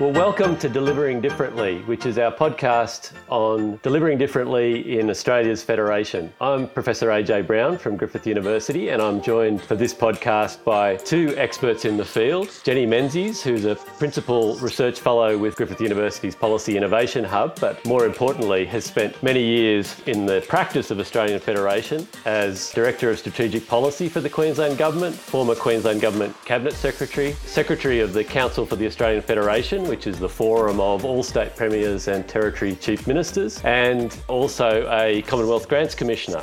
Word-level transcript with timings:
Well, 0.00 0.10
welcome 0.10 0.56
to 0.56 0.68
Delivering 0.68 1.20
Differently, 1.20 1.82
which 1.82 2.04
is 2.04 2.18
our 2.18 2.32
podcast 2.32 3.12
on 3.28 3.78
delivering 3.84 4.18
differently 4.18 4.98
in 4.98 5.08
Australia's 5.08 5.62
Federation. 5.62 6.34
I'm 6.40 6.66
Professor 6.66 7.10
AJ 7.10 7.46
Brown 7.46 7.78
from 7.78 7.96
Griffith 7.96 8.26
University, 8.26 8.88
and 8.88 9.00
I'm 9.00 9.22
joined 9.22 9.62
for 9.62 9.76
this 9.76 9.94
podcast 9.94 10.64
by 10.64 10.96
two 10.96 11.32
experts 11.36 11.84
in 11.84 11.96
the 11.96 12.04
field 12.04 12.50
Jenny 12.64 12.86
Menzies, 12.86 13.40
who's 13.40 13.66
a 13.66 13.76
Principal 13.76 14.56
Research 14.56 14.98
Fellow 14.98 15.38
with 15.38 15.54
Griffith 15.54 15.80
University's 15.80 16.34
Policy 16.34 16.76
Innovation 16.76 17.22
Hub, 17.22 17.60
but 17.60 17.84
more 17.86 18.04
importantly, 18.04 18.64
has 18.64 18.84
spent 18.84 19.22
many 19.22 19.44
years 19.44 20.02
in 20.06 20.26
the 20.26 20.44
practice 20.48 20.90
of 20.90 20.98
Australian 20.98 21.38
Federation 21.38 22.08
as 22.24 22.72
Director 22.72 23.10
of 23.10 23.20
Strategic 23.20 23.68
Policy 23.68 24.08
for 24.08 24.20
the 24.20 24.28
Queensland 24.28 24.76
Government, 24.76 25.14
former 25.14 25.54
Queensland 25.54 26.00
Government 26.00 26.34
Cabinet 26.44 26.72
Secretary, 26.72 27.34
Secretary 27.46 28.00
of 28.00 28.12
the 28.12 28.24
Council 28.24 28.66
for 28.66 28.74
the 28.74 28.88
Australian 28.88 29.22
Federation 29.22 29.83
which 29.84 30.06
is 30.06 30.18
the 30.18 30.28
forum 30.28 30.80
of 30.80 31.04
all 31.04 31.22
state 31.22 31.54
premiers 31.56 32.08
and 32.08 32.26
territory 32.26 32.74
chief 32.76 33.06
ministers, 33.06 33.60
and 33.64 34.18
also 34.28 34.88
a 34.90 35.22
Commonwealth 35.22 35.68
Grants 35.68 35.94
Commissioner. 35.94 36.42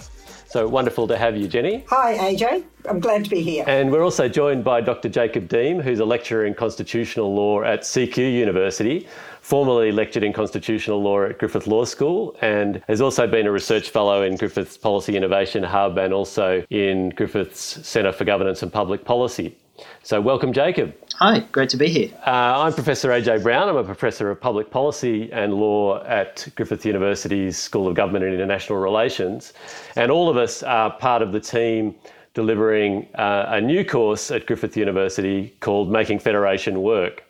So 0.52 0.68
wonderful 0.68 1.08
to 1.08 1.18
have 1.18 1.38
you, 1.38 1.48
Jenny. 1.48 1.85
Hi, 1.88 2.34
AJ. 2.34 2.66
I'm 2.90 2.99
glad 2.99 3.23
to 3.23 3.30
be 3.30 3.41
here. 3.41 3.63
And 3.68 3.90
we're 3.90 4.04
also 4.04 4.27
joined 4.27 4.66
by 4.66 4.82
Dr. 4.82 5.08
Jacob 5.08 5.48
Deem, 5.48 5.80
who's 5.80 6.02
a 6.02 6.05
lecturer 6.05 6.46
in 6.46 6.54
constitutional 6.54 7.34
law 7.34 7.63
at 7.63 7.84
CQ 7.84 8.18
University, 8.18 9.08
formerly 9.40 9.94
lectured 9.94 10.23
in 10.23 10.34
constitutional 10.34 11.02
law 11.02 11.23
at 11.23 11.40
Griffith 11.40 11.68
Law 11.68 11.85
School, 11.85 12.35
and 12.41 12.84
has 12.90 12.99
also 12.99 13.27
been 13.27 13.48
a 13.48 13.52
research 13.52 13.91
fellow 13.91 14.23
in 14.23 14.35
Griffith's 14.35 14.77
Policy 14.77 15.16
Innovation 15.16 15.63
Hub 15.63 15.98
and 15.98 16.13
also 16.13 16.66
in 16.70 17.12
Griffith's 17.12 17.88
Centre 17.88 18.12
for 18.12 18.26
Governance 18.26 18.62
and 18.62 18.73
Public 18.73 19.05
Policy. 19.05 19.55
So, 20.03 20.20
welcome, 20.20 20.53
Jacob. 20.53 20.95
Hi, 21.16 21.40
great 21.52 21.70
to 21.70 21.77
be 21.77 21.88
here. 21.88 22.09
Uh, 22.26 22.63
I'm 22.63 22.73
Professor 22.73 23.09
AJ 23.09 23.44
Brown. 23.44 23.70
I'm 23.70 23.77
a 23.77 23.84
professor 23.84 24.31
of 24.31 24.41
public 24.41 24.71
policy 24.71 25.31
and 25.31 25.54
law 25.54 26.04
at 26.04 26.48
Griffith 26.55 26.85
University's 26.85 27.57
School 27.57 27.88
of 27.88 27.96
Government 27.96 28.26
and 28.26 28.34
International 28.34 28.79
Relations. 28.79 29.54
And 29.96 30.12
all 30.12 30.29
of 30.29 30.38
us 30.38 30.63
are 30.63 30.91
part 30.91 31.21
of 31.21 31.32
the 31.32 31.40
team 31.40 31.96
delivering 32.34 33.07
uh, 33.15 33.46
a 33.49 33.62
new 33.62 33.84
course 33.84 34.32
at 34.32 34.46
Griffith 34.46 34.77
University 34.77 35.54
called 35.60 35.91
Making 35.91 36.20
Federation 36.20 36.82
Work, 36.82 37.23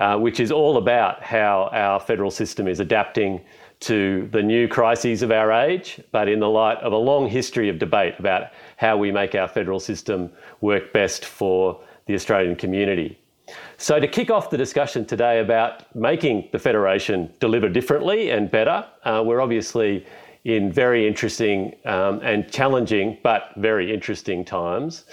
uh, 0.00 0.18
which 0.18 0.40
is 0.40 0.50
all 0.50 0.76
about 0.76 1.22
how 1.22 1.70
our 1.72 2.00
federal 2.00 2.30
system 2.30 2.66
is 2.66 2.80
adapting 2.80 3.40
to 3.80 4.28
the 4.32 4.42
new 4.42 4.66
crises 4.66 5.22
of 5.22 5.30
our 5.30 5.52
age, 5.52 6.00
but 6.10 6.28
in 6.28 6.40
the 6.40 6.48
light 6.48 6.78
of 6.78 6.92
a 6.92 6.96
long 6.96 7.28
history 7.28 7.68
of 7.68 7.78
debate 7.78 8.14
about 8.18 8.50
how 8.76 8.96
we 8.96 9.12
make 9.12 9.34
our 9.34 9.46
federal 9.46 9.78
system 9.78 10.30
work 10.60 10.92
best 10.92 11.24
for 11.24 11.80
the 12.08 12.14
Australian 12.14 12.56
community. 12.56 13.16
So, 13.76 14.00
to 14.00 14.08
kick 14.08 14.30
off 14.30 14.50
the 14.50 14.58
discussion 14.58 15.06
today 15.06 15.40
about 15.40 15.94
making 15.94 16.48
the 16.52 16.58
Federation 16.58 17.32
deliver 17.38 17.68
differently 17.68 18.30
and 18.30 18.50
better, 18.50 18.84
uh, 19.04 19.22
we're 19.24 19.40
obviously 19.40 20.04
in 20.44 20.72
very 20.72 21.06
interesting 21.06 21.74
um, 21.84 22.20
and 22.22 22.50
challenging, 22.50 23.18
but 23.22 23.52
very 23.56 23.92
interesting 23.92 24.44
times. 24.44 25.04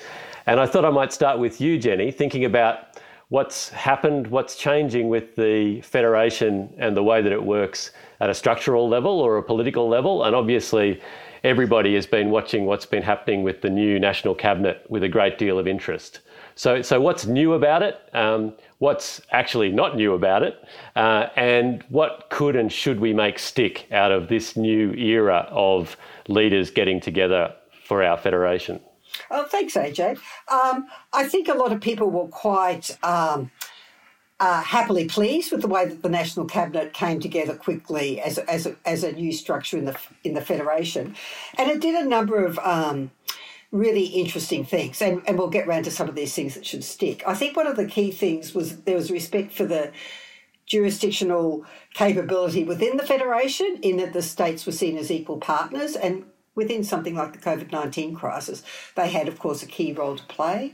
And 0.48 0.60
I 0.60 0.66
thought 0.66 0.86
I 0.86 0.90
might 0.90 1.14
start 1.14 1.40
with 1.40 1.62
you, 1.62 1.78
Jenny, 1.78 2.12
thinking 2.12 2.46
about 2.46 3.00
what's 3.30 3.70
happened, 3.70 4.28
what's 4.28 4.56
changing 4.56 5.10
with 5.10 5.36
the 5.36 5.82
Federation 5.82 6.74
and 6.78 6.96
the 6.96 7.04
way 7.04 7.22
that 7.22 7.32
it 7.32 7.44
works 7.44 7.92
at 8.20 8.30
a 8.30 8.34
structural 8.34 8.88
level 8.88 9.20
or 9.20 9.38
a 9.38 9.44
political 9.44 9.90
level. 9.90 10.24
And 10.24 10.36
obviously, 10.36 11.02
everybody 11.44 11.96
has 11.96 12.06
been 12.06 12.30
watching 12.30 12.66
what's 12.66 12.86
been 12.86 13.04
happening 13.04 13.44
with 13.44 13.62
the 13.62 13.70
new 13.70 14.00
National 14.00 14.36
Cabinet 14.36 14.86
with 14.90 15.04
a 15.04 15.10
great 15.10 15.38
deal 15.38 15.58
of 15.58 15.68
interest. 15.68 16.22
So, 16.56 16.82
so 16.82 17.02
what's 17.02 17.26
new 17.26 17.54
about 17.54 17.84
it? 17.84 18.00
Um, 18.14 18.54
what's 18.80 19.22
actually 19.32 19.72
not 19.72 19.98
new 19.98 20.14
about 20.14 20.42
it? 20.42 20.58
Uh, 20.96 21.28
and 21.36 21.84
what 21.90 22.30
could 22.30 22.56
and 22.56 22.72
should 22.72 23.02
we 23.02 23.14
make 23.14 23.40
stick 23.40 23.88
out 23.92 24.12
of 24.12 24.30
this 24.30 24.56
new 24.56 24.94
era 24.94 25.48
of 25.52 25.98
leaders 26.30 26.72
getting 26.72 27.02
together 27.02 27.54
for 27.86 28.04
our 28.04 28.18
federation? 28.18 28.80
Oh, 29.30 29.46
thanks, 29.46 29.74
AJ. 29.76 30.18
Um, 30.48 30.88
I 31.14 31.28
think 31.28 31.48
a 31.48 31.54
lot 31.54 31.72
of 31.72 31.82
people 31.82 32.10
were 32.10 32.28
quite 32.28 32.98
um, 33.04 33.52
uh, 34.40 34.62
happily 34.62 35.08
pleased 35.08 35.52
with 35.52 35.62
the 35.62 35.68
way 35.68 35.86
that 35.86 36.04
the 36.04 36.10
national 36.10 36.46
cabinet 36.46 36.94
came 36.94 37.20
together 37.20 37.56
quickly 37.56 38.20
as 38.22 38.38
a, 38.38 38.50
as 38.50 38.66
a, 38.66 38.76
as 38.86 39.04
a 39.04 39.12
new 39.12 39.32
structure 39.32 39.78
in 39.78 39.86
the 39.86 39.98
in 40.24 40.34
the 40.34 40.42
federation, 40.42 41.16
and 41.58 41.70
it 41.72 41.80
did 41.80 41.96
a 41.96 42.08
number 42.08 42.44
of 42.44 42.60
um, 42.60 43.12
really 43.76 44.06
interesting 44.06 44.64
things. 44.64 45.02
And, 45.02 45.22
and 45.28 45.38
we'll 45.38 45.50
get 45.50 45.68
around 45.68 45.84
to 45.84 45.92
some 45.92 46.08
of 46.08 46.16
these 46.16 46.34
things 46.34 46.56
that 46.56 46.66
should 46.66 46.84
stick. 46.84 47.24
I 47.28 47.34
think 47.34 47.58
one 47.58 47.68
of 47.68 47.76
the 47.76 47.86
key 47.86 48.10
things 48.10 48.56
was 48.56 48.82
there 48.84 48.96
was 48.96 49.12
respect 49.12 49.52
for 49.52 49.66
the 49.66 49.92
jurisdictional 50.66 51.66
capability 51.94 52.64
within 52.64 52.98
the 52.98 53.06
Federation, 53.06 53.78
in 53.82 53.98
that 53.98 54.14
the 54.14 54.22
states 54.22 54.66
were 54.66 54.72
seen 54.72 54.98
as 54.98 55.12
equal 55.12 55.38
partners. 55.38 55.96
And 55.96 56.24
within 56.56 56.84
something 56.86 57.16
like 57.16 57.34
the 57.34 57.40
COVID 57.40 57.72
19 57.72 58.16
crisis, 58.16 58.64
they 58.96 59.10
had, 59.10 59.28
of 59.28 59.40
course, 59.40 59.62
a 59.62 59.68
key 59.68 59.92
role 59.92 60.16
to 60.16 60.24
play. 60.24 60.74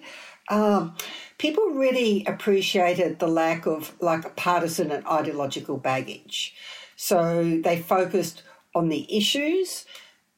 Um, 0.50 0.95
people 1.40 1.66
really 1.72 2.23
appreciated 2.25 3.19
the 3.19 3.28
lack 3.28 3.66
of 3.66 3.94
like 4.00 4.35
partisan 4.35 4.91
and 4.91 5.06
ideological 5.07 5.78
baggage. 5.78 6.53
So 6.95 7.59
they 7.63 7.81
focused 7.81 8.44
on 8.75 8.90
the 8.90 9.07
issues 9.16 9.85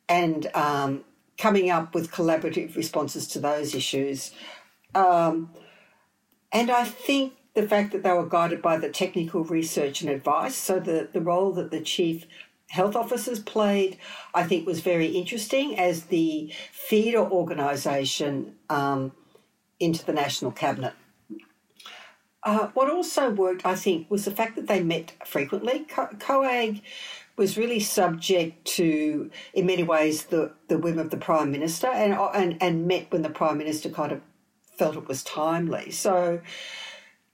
and 0.07 0.49
um, 0.55 1.03
coming 1.37 1.69
up 1.69 1.93
with 1.93 2.11
collaborative 2.11 2.75
responses 2.75 3.27
to 3.29 3.39
those 3.39 3.75
issues. 3.75 4.31
Um, 4.95 5.51
and 6.51 6.69
I 6.69 6.83
think 6.83 7.33
the 7.53 7.67
fact 7.67 7.91
that 7.91 8.03
they 8.03 8.11
were 8.11 8.27
guided 8.27 8.61
by 8.61 8.77
the 8.77 8.89
technical 8.89 9.43
research 9.43 10.01
and 10.01 10.09
advice, 10.09 10.55
so 10.55 10.79
the, 10.79 11.09
the 11.11 11.21
role 11.21 11.51
that 11.53 11.71
the 11.71 11.81
chief 11.81 12.25
health 12.69 12.95
officers 12.95 13.39
played, 13.39 13.97
I 14.33 14.43
think 14.43 14.65
was 14.65 14.81
very 14.81 15.07
interesting 15.07 15.77
as 15.77 16.05
the 16.05 16.51
feeder 16.71 17.19
organisation 17.19 18.55
um, 18.69 19.11
into 19.79 20.03
the 20.05 20.13
national 20.13 20.51
cabinet. 20.51 20.93
Uh, 22.41 22.67
what 22.73 22.89
also 22.89 23.29
worked, 23.29 23.65
I 23.65 23.75
think, 23.75 24.09
was 24.09 24.25
the 24.25 24.31
fact 24.31 24.55
that 24.55 24.67
they 24.67 24.83
met 24.83 25.13
frequently. 25.25 25.85
Co- 25.87 26.09
COAG 26.17 26.81
was 27.35 27.57
really 27.57 27.79
subject 27.79 28.65
to, 28.65 29.31
in 29.53 29.65
many 29.65 29.83
ways, 29.83 30.25
the, 30.25 30.51
the 30.67 30.77
whim 30.77 30.99
of 30.99 31.09
the 31.09 31.17
Prime 31.17 31.51
Minister 31.51 31.87
and, 31.87 32.13
and, 32.13 32.61
and 32.61 32.87
met 32.87 33.11
when 33.11 33.23
the 33.23 33.29
Prime 33.29 33.57
Minister 33.57 33.89
kind 33.89 34.11
of 34.11 34.21
felt 34.77 34.95
it 34.95 35.07
was 35.07 35.23
timely. 35.23 35.91
So, 35.91 36.41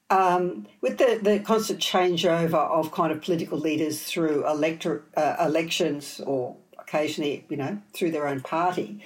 um, 0.10 0.68
with 0.82 0.98
the, 0.98 1.20
the 1.22 1.40
constant 1.40 1.80
changeover 1.80 2.56
of 2.56 2.92
kind 2.92 3.12
of 3.12 3.22
political 3.22 3.60
leaders 3.60 4.02
through 4.02 4.48
elector, 4.48 5.04
uh, 5.16 5.36
elections 5.40 6.20
or 6.26 6.56
occasionally, 6.80 7.46
you 7.50 7.58
know, 7.58 7.80
through 7.94 8.12
their 8.12 8.28
own 8.28 8.42
party, 8.42 9.04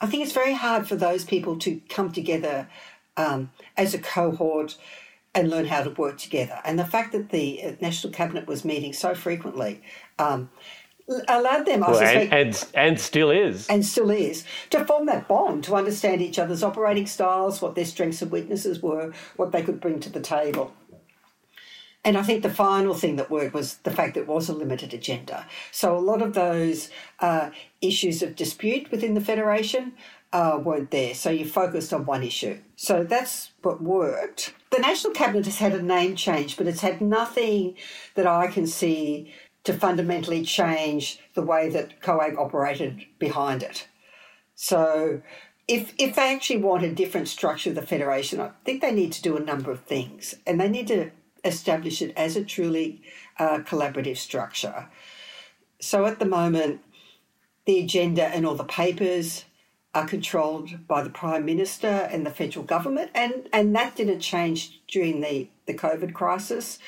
I 0.00 0.06
think 0.06 0.22
it's 0.22 0.32
very 0.32 0.52
hard 0.52 0.86
for 0.86 0.96
those 0.96 1.24
people 1.24 1.58
to 1.60 1.80
come 1.88 2.12
together 2.12 2.68
um, 3.16 3.50
as 3.76 3.94
a 3.94 3.98
cohort 3.98 4.76
and 5.34 5.50
learn 5.50 5.66
how 5.66 5.82
to 5.82 5.90
work 5.90 6.18
together. 6.18 6.60
And 6.64 6.78
the 6.78 6.84
fact 6.84 7.12
that 7.12 7.30
the 7.30 7.62
uh, 7.62 7.72
National 7.80 8.12
Cabinet 8.12 8.46
was 8.46 8.64
meeting 8.64 8.92
so 8.92 9.14
frequently 9.14 9.82
um, 10.18 10.50
allowed 11.28 11.66
them, 11.66 11.84
I 11.84 11.90
well, 11.90 11.98
suspect, 11.98 12.32
and, 12.32 12.46
and, 12.54 12.66
and 12.74 13.00
still 13.00 13.30
is, 13.30 13.68
and 13.68 13.84
still 13.84 14.10
is, 14.10 14.44
to 14.70 14.84
form 14.84 15.06
that 15.06 15.28
bond, 15.28 15.64
to 15.64 15.76
understand 15.76 16.20
each 16.20 16.38
other's 16.38 16.62
operating 16.62 17.06
styles, 17.06 17.62
what 17.62 17.74
their 17.74 17.84
strengths 17.84 18.22
and 18.22 18.30
weaknesses 18.30 18.82
were, 18.82 19.12
what 19.36 19.52
they 19.52 19.62
could 19.62 19.80
bring 19.80 20.00
to 20.00 20.10
the 20.10 20.20
table. 20.20 20.72
And 22.04 22.16
I 22.16 22.22
think 22.22 22.44
the 22.44 22.50
final 22.50 22.94
thing 22.94 23.16
that 23.16 23.30
worked 23.32 23.52
was 23.52 23.78
the 23.78 23.90
fact 23.90 24.14
that 24.14 24.20
it 24.20 24.28
was 24.28 24.48
a 24.48 24.52
limited 24.52 24.94
agenda. 24.94 25.44
So 25.72 25.96
a 25.96 25.98
lot 25.98 26.22
of 26.22 26.34
those 26.34 26.88
uh, 27.18 27.50
issues 27.80 28.22
of 28.22 28.36
dispute 28.36 28.92
within 28.92 29.14
the 29.14 29.20
Federation 29.20 29.92
uh, 30.32 30.60
weren't 30.62 30.92
there. 30.92 31.14
So 31.14 31.30
you 31.30 31.44
focused 31.44 31.92
on 31.92 32.06
one 32.06 32.22
issue. 32.22 32.60
So 32.76 33.02
that's 33.02 33.50
what 33.62 33.82
worked. 33.82 34.54
The 34.70 34.78
National 34.78 35.14
Cabinet 35.14 35.46
has 35.46 35.58
had 35.58 35.72
a 35.72 35.82
name 35.82 36.14
change, 36.14 36.56
but 36.56 36.68
it's 36.68 36.80
had 36.80 37.00
nothing 37.00 37.74
that 38.14 38.26
I 38.26 38.46
can 38.46 38.68
see 38.68 39.32
to 39.66 39.72
fundamentally 39.72 40.44
change 40.44 41.18
the 41.34 41.42
way 41.42 41.68
that 41.68 42.00
COAG 42.00 42.38
operated 42.38 43.04
behind 43.18 43.64
it. 43.64 43.88
So, 44.54 45.20
if, 45.66 45.92
if 45.98 46.14
they 46.14 46.32
actually 46.32 46.58
want 46.58 46.84
a 46.84 46.94
different 46.94 47.26
structure 47.26 47.70
of 47.70 47.74
the 47.74 47.82
Federation, 47.82 48.40
I 48.40 48.50
think 48.64 48.80
they 48.80 48.92
need 48.92 49.12
to 49.12 49.22
do 49.22 49.36
a 49.36 49.40
number 49.40 49.72
of 49.72 49.80
things 49.80 50.36
and 50.46 50.60
they 50.60 50.68
need 50.68 50.86
to 50.86 51.10
establish 51.44 52.00
it 52.00 52.12
as 52.16 52.36
a 52.36 52.44
truly 52.44 53.02
uh, 53.40 53.58
collaborative 53.58 54.18
structure. 54.18 54.86
So, 55.80 56.06
at 56.06 56.20
the 56.20 56.24
moment, 56.24 56.80
the 57.66 57.80
agenda 57.80 58.24
and 58.28 58.46
all 58.46 58.54
the 58.54 58.64
papers 58.64 59.46
are 59.94 60.06
controlled 60.06 60.86
by 60.86 61.02
the 61.02 61.10
Prime 61.10 61.44
Minister 61.44 62.08
and 62.12 62.24
the 62.24 62.30
federal 62.30 62.64
government, 62.64 63.10
and, 63.14 63.48
and 63.52 63.74
that 63.74 63.96
didn't 63.96 64.20
change 64.20 64.80
during 64.86 65.22
the, 65.22 65.48
the 65.66 65.74
COVID 65.74 66.14
crisis. 66.14 66.78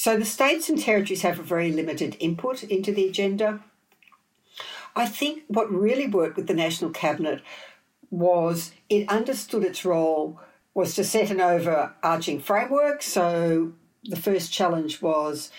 So 0.00 0.16
the 0.16 0.24
states 0.24 0.68
and 0.68 0.78
territories 0.78 1.22
have 1.22 1.40
a 1.40 1.42
very 1.42 1.72
limited 1.72 2.16
input 2.20 2.62
into 2.62 2.92
the 2.92 3.08
agenda. 3.08 3.64
I 4.94 5.06
think 5.06 5.42
what 5.48 5.68
really 5.72 6.06
worked 6.06 6.36
with 6.36 6.46
the 6.46 6.54
National 6.54 6.90
Cabinet 6.90 7.42
was 8.08 8.70
it 8.88 9.08
understood 9.08 9.64
its 9.64 9.84
role 9.84 10.40
was 10.72 10.94
to 10.94 11.02
set 11.02 11.32
an 11.32 11.40
overarching 11.40 12.38
framework. 12.38 13.02
So 13.02 13.72
the 14.04 14.14
first 14.14 14.52
challenge 14.52 15.02
was 15.02 15.50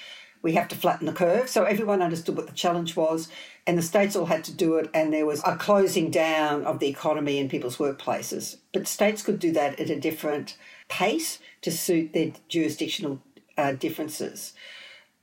we 0.41 0.53
have 0.53 0.69
to 0.69 0.75
flatten 0.77 1.05
the 1.05 1.11
curve. 1.11 1.49
So 1.49 1.65
everyone 1.65 2.01
understood 2.01 2.37
what 2.37 2.47
the 2.47 2.53
challenge 2.53 2.95
was, 2.95 3.27
and 3.67 3.77
the 3.77 3.81
states 3.81 4.15
all 4.15 4.27
had 4.27 4.45
to 4.45 4.53
do 4.53 4.77
it, 4.77 4.89
and 4.93 5.11
there 5.11 5.25
was 5.25 5.41
a 5.45 5.57
closing 5.57 6.11
down 6.11 6.63
of 6.63 6.79
the 6.79 6.87
economy 6.87 7.39
in 7.39 7.49
people's 7.49 7.75
workplaces. 7.75 8.55
But 8.71 8.87
states 8.87 9.21
could 9.21 9.39
do 9.39 9.51
that 9.51 9.81
at 9.81 9.89
a 9.89 9.99
different 9.99 10.55
pace 10.87 11.39
to 11.61 11.71
suit 11.71 12.13
their 12.13 12.31
jurisdictional 12.47 13.21
uh, 13.59 13.73
differences. 13.73 14.53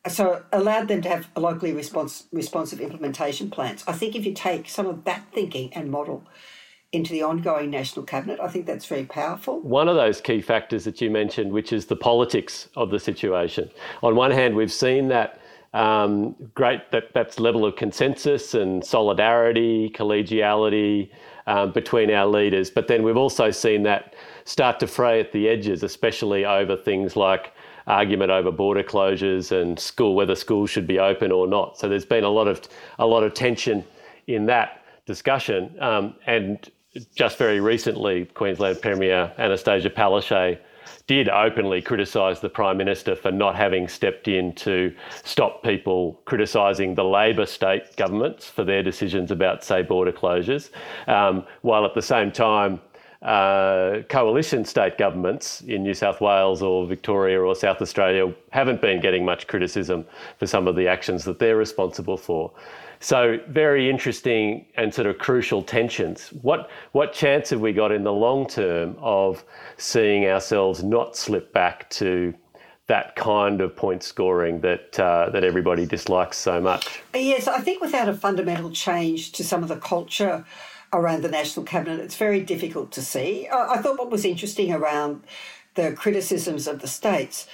So 0.09 0.45
allowed 0.53 0.87
them 0.87 1.03
to 1.03 1.09
have 1.09 1.29
locally 1.37 1.73
responsive 1.73 2.81
implementation 2.81 3.51
plans. 3.51 3.83
I 3.89 3.93
think 3.93 4.15
if 4.15 4.25
you 4.25 4.35
take 4.35 4.69
some 4.69 4.87
of 4.87 5.03
that 5.05 5.23
thinking 5.33 5.73
and 5.73 5.91
model 5.91 6.25
into 6.93 7.13
the 7.13 7.23
ongoing 7.23 7.71
national 7.71 8.05
cabinet. 8.07 8.39
I 8.41 8.49
think 8.49 8.65
that's 8.67 8.87
very 8.87 9.05
powerful. 9.05 9.61
One 9.61 9.89
of 9.89 9.97
those 9.97 10.21
key 10.21 10.41
factors 10.41 10.85
that 10.85 11.01
you 11.01 11.11
mentioned, 11.11 11.53
which 11.53 11.73
is 11.73 11.87
the 11.87 11.97
politics 11.97 12.69
of 12.77 12.91
the 12.91 13.01
situation. 13.01 13.69
On 14.03 14.15
one 14.15 14.31
hand, 14.31 14.55
we've 14.55 14.73
seen 14.73 15.09
that 15.09 15.41
um, 15.75 16.35
great 16.55 16.91
that 16.93 17.13
that's 17.13 17.39
level 17.39 17.67
of 17.67 17.77
consensus 17.77 18.55
and 18.55 18.85
solidarity, 18.85 19.91
collegiality 19.91 21.11
um, 21.47 21.73
between 21.73 22.11
our 22.11 22.27
leaders, 22.27 22.71
but 22.71 22.89
then 22.89 23.03
we've 23.03 23.17
also 23.17 23.51
seen 23.51 23.83
that 23.83 24.15
start 24.45 24.81
to 24.81 24.87
fray 24.87 25.21
at 25.21 25.33
the 25.33 25.49
edges, 25.49 25.83
especially 25.83 26.47
over 26.47 26.77
things 26.77 27.15
like 27.15 27.53
argument 27.87 28.31
over 28.31 28.51
border 28.51 28.83
closures 28.83 29.53
and 29.53 29.79
school 29.79 30.15
whether 30.15 30.35
schools 30.35 30.71
should 30.71 30.87
be 30.87 30.99
open 30.99 31.31
or 31.31 31.47
not. 31.47 31.79
So 31.79 31.89
there's 31.89 32.05
been 32.05 32.25
a 32.25 32.31
lot 32.31 32.49
of 32.49 32.61
a 32.99 33.07
lot 33.07 33.23
of 33.23 33.35
tension 33.35 33.85
in 34.27 34.47
that 34.47 34.83
discussion, 35.07 35.77
um, 35.81 36.15
and 36.27 36.71
just 37.15 37.37
very 37.39 37.61
recently, 37.61 38.25
Queensland 38.27 38.81
Premier 38.81 39.33
Annastacia 39.39 39.93
Palaszczuk 39.93 40.59
did 41.07 41.29
openly 41.29 41.81
criticise 41.83 42.41
the 42.41 42.49
Prime 42.49 42.77
Minister 42.77 43.15
for 43.15 43.31
not 43.31 43.55
having 43.55 43.87
stepped 43.89 44.29
in 44.29 44.53
to 44.55 44.95
stop 45.25 45.63
people 45.63 46.21
criticising 46.25 46.95
the 46.95 47.05
Labor 47.05 47.47
state 47.47 47.97
governments 47.97 48.49
for 48.49 48.65
their 48.65 48.83
decisions 48.83 49.31
about, 49.31 49.63
say, 49.65 49.83
border 49.83 50.13
closures, 50.13 50.71
um, 51.07 51.45
while 51.63 51.85
at 51.85 51.95
the 51.95 52.03
same 52.03 52.33
time, 52.33 52.81
uh, 53.27 54.03
coalition 54.09 54.65
state 54.65 54.97
governments 54.97 55.61
in 55.63 55.83
New 55.83 55.95
South 55.95 56.21
Wales 56.21 56.63
or 56.63 56.87
Victoria 56.87 57.41
or 57.41 57.57
South 57.57 57.83
Australia 57.83 58.33
haven't 58.51 58.81
been 58.81 59.01
getting 59.01 59.25
much 59.25 59.49
criticism 59.49 60.07
for 60.39 60.47
some 60.47 60.69
of 60.69 60.77
the 60.77 60.87
actions 60.87 61.25
that 61.25 61.41
they're 61.41 61.57
responsible 61.57 62.17
for. 62.17 62.53
So 63.01 63.41
very 63.49 63.91
interesting 63.91 64.65
and 64.77 64.95
sort 64.95 65.09
of 65.09 65.19
crucial 65.19 65.63
tensions. 65.63 66.29
What 66.43 66.71
what 66.93 67.13
chance 67.13 67.51
have 67.51 67.61
we 67.61 67.73
got 67.73 67.91
in 67.91 68.05
the 68.05 68.13
long 68.13 68.47
term 68.47 68.97
of 69.01 69.45
seeing 69.77 70.27
ourselves 70.27 70.85
not 70.85 71.17
slip 71.17 71.53
back 71.53 71.91
to 71.91 72.33
that 72.87 73.17
kind 73.17 73.61
of 73.61 73.75
point 73.75 74.05
scoring 74.05 74.61
that 74.61 74.99
uh, 75.01 75.31
that 75.31 75.43
everybody 75.43 75.85
dislikes 75.85 76.39
so 76.39 76.61
much? 76.61 77.03
Yes, 77.13 77.49
I 77.49 77.61
think 77.61 77.83
without 77.83 78.09
a 78.09 78.15
fundamental 78.15 78.71
change 78.71 79.33
to 79.33 79.43
some 79.43 79.65
of 79.65 79.69
the 79.69 79.77
culture 79.77 80.45
around 80.93 81.23
the 81.23 81.29
national 81.29 81.67
cabinet, 81.67 82.01
it's 82.01 82.17
very 82.17 82.41
difficult 82.41 82.93
to 82.93 83.03
see. 83.03 83.49
I, 83.53 83.79
thought 83.79 83.99
what 83.99 84.11
was 84.11 84.25
interesting 84.25 84.73
around 84.73 85.25
the 85.75 85.93
criticisms 85.93 86.67
of 86.67 86.81
the 86.81 86.89
states 86.89 87.47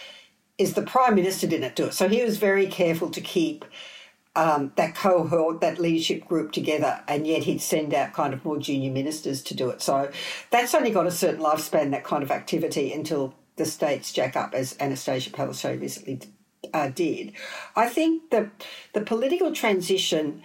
is 0.59 0.75
the 0.75 0.83
prime 0.83 1.15
minister 1.15 1.47
didn't 1.47 1.77
do 1.77 1.87
it, 1.87 1.95
so 1.95 2.09
he 2.09 2.23
was 2.23 2.37
very 2.39 2.67
careful 2.67 3.11
to 3.11 3.21
keep 3.21 3.65
um, 4.35 4.73
that 4.77 4.95
cohort, 4.95 5.61
that 5.61 5.79
leadership 5.79 6.27
group 6.27 6.53
together, 6.53 7.03
and 7.07 7.27
yet 7.27 7.43
he'd 7.43 7.61
send 7.61 7.93
out 7.93 8.13
kind 8.13 8.33
of 8.33 8.45
more 8.45 8.59
junior 8.59 8.91
ministers 8.91 9.43
to 9.43 9.55
do 9.55 9.69
it. 9.71 9.83
So 9.83 10.11
that's 10.51 10.75
only 10.75 10.91
got 10.91 11.07
a 11.07 11.11
certain 11.11 11.41
lifespan, 11.41 11.91
that 11.91 12.05
kind 12.05 12.23
of 12.23 12.31
activity, 12.31 12.93
until 12.93 13.35
the 13.57 13.67
states 13.67 14.13
jack 14.13 14.37
up, 14.37 14.55
as 14.55 14.75
Annastacia 14.75 15.31
Palaszczuk 15.31 15.81
recently 15.81 16.21
uh, 16.73 16.89
did. 16.89 17.33
I 17.77 17.89
think 17.89 18.31
the 18.31 18.51
the 18.93 19.01
political 19.03 19.53
transition 19.53 20.43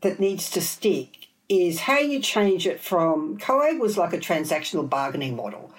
that 0.00 0.18
needs 0.18 0.50
to 0.50 0.60
stick 0.60 1.21
is 1.52 1.80
how 1.80 1.98
you 1.98 2.20
change 2.20 2.66
it 2.66 2.80
from 2.80 3.38
COAG 3.38 3.78
was 3.78 3.98
like 3.98 4.12
a 4.12 4.18
transactional 4.18 4.88
bargaining 4.88 5.36
model 5.36 5.72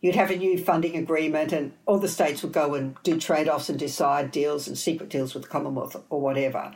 you'd 0.00 0.14
have 0.14 0.30
a 0.30 0.36
new 0.36 0.58
funding 0.58 0.96
agreement 0.96 1.52
and 1.52 1.72
all 1.86 1.98
the 1.98 2.08
states 2.08 2.42
would 2.42 2.52
go 2.52 2.74
and 2.74 2.96
do 3.02 3.18
trade-offs 3.18 3.68
and 3.68 3.78
decide 3.78 4.30
deals 4.30 4.66
and 4.66 4.76
secret 4.76 5.10
deals 5.10 5.34
with 5.34 5.44
the 5.44 5.48
Commonwealth 5.48 5.96
or 6.08 6.20
whatever. 6.20 6.72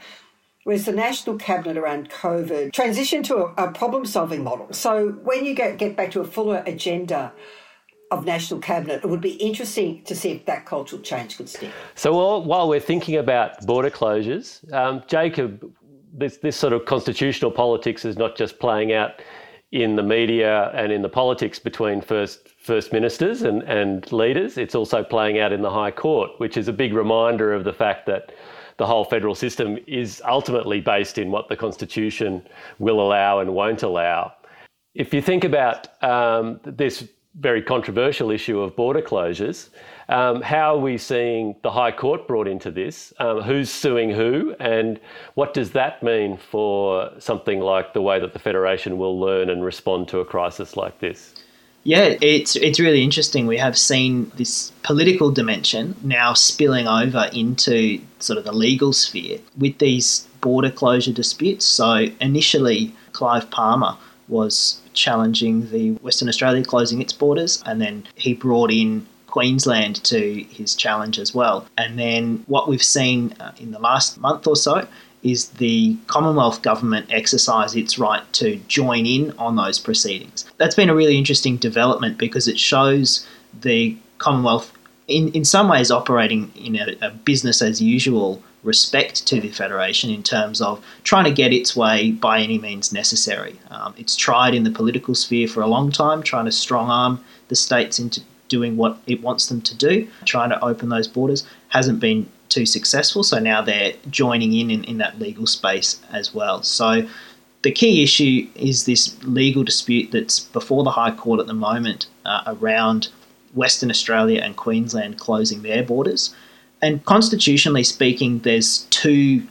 Whereas 0.64 0.86
the 0.86 0.92
National 0.92 1.36
Cabinet 1.36 1.76
around 1.76 2.10
COVID 2.10 2.72
transitioned 2.72 3.24
to 3.24 3.36
a, 3.36 3.68
a 3.68 3.72
problem-solving 3.72 4.42
model. 4.42 4.72
So 4.72 5.10
when 5.22 5.44
you 5.44 5.54
get, 5.54 5.76
get 5.78 5.96
back 5.96 6.10
to 6.12 6.20
a 6.20 6.24
fuller 6.24 6.62
agenda 6.66 7.32
of 8.10 8.24
National 8.24 8.60
Cabinet, 8.60 9.04
it 9.04 9.08
would 9.08 9.20
be 9.20 9.32
interesting 9.32 10.04
to 10.04 10.14
see 10.14 10.30
if 10.30 10.46
that 10.46 10.64
cultural 10.64 11.02
change 11.02 11.36
could 11.36 11.48
stick. 11.48 11.70
So 11.94 12.14
while, 12.14 12.42
while 12.42 12.68
we're 12.68 12.80
thinking 12.80 13.16
about 13.16 13.66
border 13.66 13.90
closures, 13.90 14.72
um, 14.72 15.02
Jacob, 15.06 15.70
this, 16.14 16.38
this 16.38 16.56
sort 16.56 16.72
of 16.72 16.84
constitutional 16.86 17.50
politics 17.50 18.04
is 18.04 18.16
not 18.16 18.36
just 18.36 18.58
playing 18.58 18.92
out 18.92 19.20
in 19.72 19.96
the 19.96 20.02
media 20.02 20.70
and 20.72 20.92
in 20.92 21.02
the 21.02 21.08
politics 21.08 21.58
between 21.58 22.00
first 22.00 22.48
first 22.60 22.92
ministers 22.92 23.42
and, 23.42 23.62
and 23.64 24.10
leaders. 24.12 24.56
It's 24.56 24.74
also 24.74 25.02
playing 25.02 25.38
out 25.38 25.52
in 25.52 25.60
the 25.60 25.70
High 25.70 25.90
Court, 25.90 26.30
which 26.38 26.56
is 26.56 26.68
a 26.68 26.72
big 26.72 26.94
reminder 26.94 27.52
of 27.52 27.64
the 27.64 27.72
fact 27.72 28.06
that 28.06 28.32
the 28.76 28.86
whole 28.86 29.04
federal 29.04 29.34
system 29.34 29.78
is 29.86 30.22
ultimately 30.26 30.80
based 30.80 31.18
in 31.18 31.30
what 31.30 31.48
the 31.48 31.56
Constitution 31.56 32.46
will 32.78 33.00
allow 33.00 33.40
and 33.40 33.54
won't 33.54 33.82
allow. 33.82 34.32
If 34.94 35.12
you 35.12 35.20
think 35.20 35.44
about 35.44 36.02
um, 36.02 36.60
this 36.64 37.08
very 37.38 37.62
controversial 37.62 38.30
issue 38.30 38.60
of 38.60 38.76
border 38.76 39.02
closures, 39.02 39.70
um, 40.08 40.42
how 40.42 40.76
are 40.76 40.78
we 40.78 40.98
seeing 40.98 41.56
the 41.62 41.70
High 41.70 41.90
Court 41.90 42.28
brought 42.28 42.46
into 42.46 42.70
this? 42.70 43.12
Um, 43.18 43.40
who's 43.40 43.70
suing 43.70 44.10
who? 44.10 44.54
And 44.60 45.00
what 45.34 45.54
does 45.54 45.72
that 45.72 46.02
mean 46.02 46.36
for 46.36 47.10
something 47.18 47.60
like 47.60 47.94
the 47.94 48.02
way 48.02 48.20
that 48.20 48.32
the 48.32 48.38
Federation 48.38 48.98
will 48.98 49.18
learn 49.18 49.48
and 49.50 49.64
respond 49.64 50.08
to 50.08 50.18
a 50.20 50.24
crisis 50.24 50.76
like 50.76 51.00
this? 51.00 51.34
Yeah, 51.86 52.16
it's 52.22 52.56
it's 52.56 52.80
really 52.80 53.02
interesting. 53.02 53.46
We 53.46 53.58
have 53.58 53.76
seen 53.76 54.32
this 54.36 54.72
political 54.82 55.30
dimension 55.30 55.94
now 56.02 56.32
spilling 56.32 56.88
over 56.88 57.28
into 57.34 58.00
sort 58.20 58.38
of 58.38 58.44
the 58.44 58.52
legal 58.52 58.94
sphere 58.94 59.38
with 59.58 59.78
these 59.78 60.26
border 60.40 60.70
closure 60.70 61.12
disputes. 61.12 61.66
So 61.66 62.06
initially, 62.22 62.94
Clive 63.12 63.50
Palmer 63.50 63.98
was 64.28 64.80
challenging 64.94 65.70
the 65.70 65.92
Western 65.94 66.28
Australia 66.28 66.64
closing 66.64 67.02
its 67.02 67.12
borders, 67.12 67.62
and 67.66 67.80
then 67.80 68.06
he 68.14 68.34
brought 68.34 68.70
in 68.70 69.06
Queensland 69.26 70.02
to 70.04 70.44
his 70.44 70.74
challenge 70.74 71.18
as 71.18 71.34
well. 71.34 71.66
And 71.76 71.98
then 71.98 72.44
what 72.46 72.68
we've 72.68 72.82
seen 72.82 73.32
uh, 73.40 73.52
in 73.58 73.72
the 73.72 73.80
last 73.80 74.20
month 74.20 74.46
or 74.46 74.56
so 74.56 74.86
is 75.24 75.48
the 75.48 75.96
Commonwealth 76.06 76.62
government 76.62 77.06
exercise 77.10 77.74
its 77.74 77.98
right 77.98 78.22
to 78.34 78.56
join 78.68 79.06
in 79.06 79.32
on 79.32 79.56
those 79.56 79.80
proceedings. 79.80 80.44
That's 80.58 80.76
been 80.76 80.90
a 80.90 80.94
really 80.94 81.18
interesting 81.18 81.56
development 81.56 82.18
because 82.18 82.46
it 82.46 82.60
shows 82.60 83.26
the 83.62 83.96
Commonwealth, 84.18 84.72
in, 85.08 85.32
in 85.32 85.44
some 85.44 85.68
ways, 85.68 85.90
operating 85.90 86.52
in 86.54 86.76
a, 86.76 86.94
a 87.00 87.10
business 87.10 87.60
as 87.60 87.82
usual 87.82 88.42
respect 88.64 89.26
to 89.26 89.40
the 89.40 89.50
Federation 89.50 90.10
in 90.10 90.22
terms 90.22 90.60
of 90.60 90.84
trying 91.04 91.24
to 91.24 91.30
get 91.30 91.52
its 91.52 91.76
way 91.76 92.10
by 92.10 92.40
any 92.40 92.58
means 92.58 92.92
necessary. 92.92 93.58
Um, 93.70 93.94
it's 93.96 94.16
tried 94.16 94.54
in 94.54 94.64
the 94.64 94.70
political 94.70 95.14
sphere 95.14 95.46
for 95.46 95.62
a 95.62 95.66
long 95.66 95.92
time, 95.92 96.22
trying 96.22 96.46
to 96.46 96.52
strong 96.52 96.90
arm 96.90 97.24
the 97.48 97.56
states 97.56 97.98
into 97.98 98.22
doing 98.48 98.76
what 98.76 98.98
it 99.06 99.22
wants 99.22 99.46
them 99.46 99.60
to 99.62 99.74
do, 99.76 100.08
trying 100.24 100.50
to 100.50 100.64
open 100.64 100.88
those 100.88 101.06
borders. 101.06 101.46
Hasn't 101.68 102.00
been 102.00 102.28
too 102.48 102.66
successful, 102.66 103.22
so 103.22 103.38
now 103.38 103.62
they're 103.62 103.94
joining 104.10 104.52
in, 104.54 104.70
in 104.70 104.84
in 104.84 104.98
that 104.98 105.18
legal 105.18 105.46
space 105.46 106.00
as 106.10 106.34
well. 106.34 106.62
So 106.62 107.06
the 107.62 107.72
key 107.72 108.02
issue 108.02 108.46
is 108.54 108.84
this 108.84 109.16
legal 109.24 109.64
dispute 109.64 110.12
that's 110.12 110.40
before 110.40 110.84
the 110.84 110.90
High 110.90 111.12
Court 111.12 111.40
at 111.40 111.46
the 111.46 111.54
moment 111.54 112.06
uh, 112.24 112.42
around 112.46 113.08
Western 113.54 113.90
Australia 113.90 114.40
and 114.42 114.56
Queensland 114.56 115.18
closing 115.18 115.62
their 115.62 115.82
borders. 115.82 116.34
And 116.84 117.02
constitutionally 117.06 117.82
speaking, 117.82 118.40
there's 118.40 118.80
two 118.90 119.42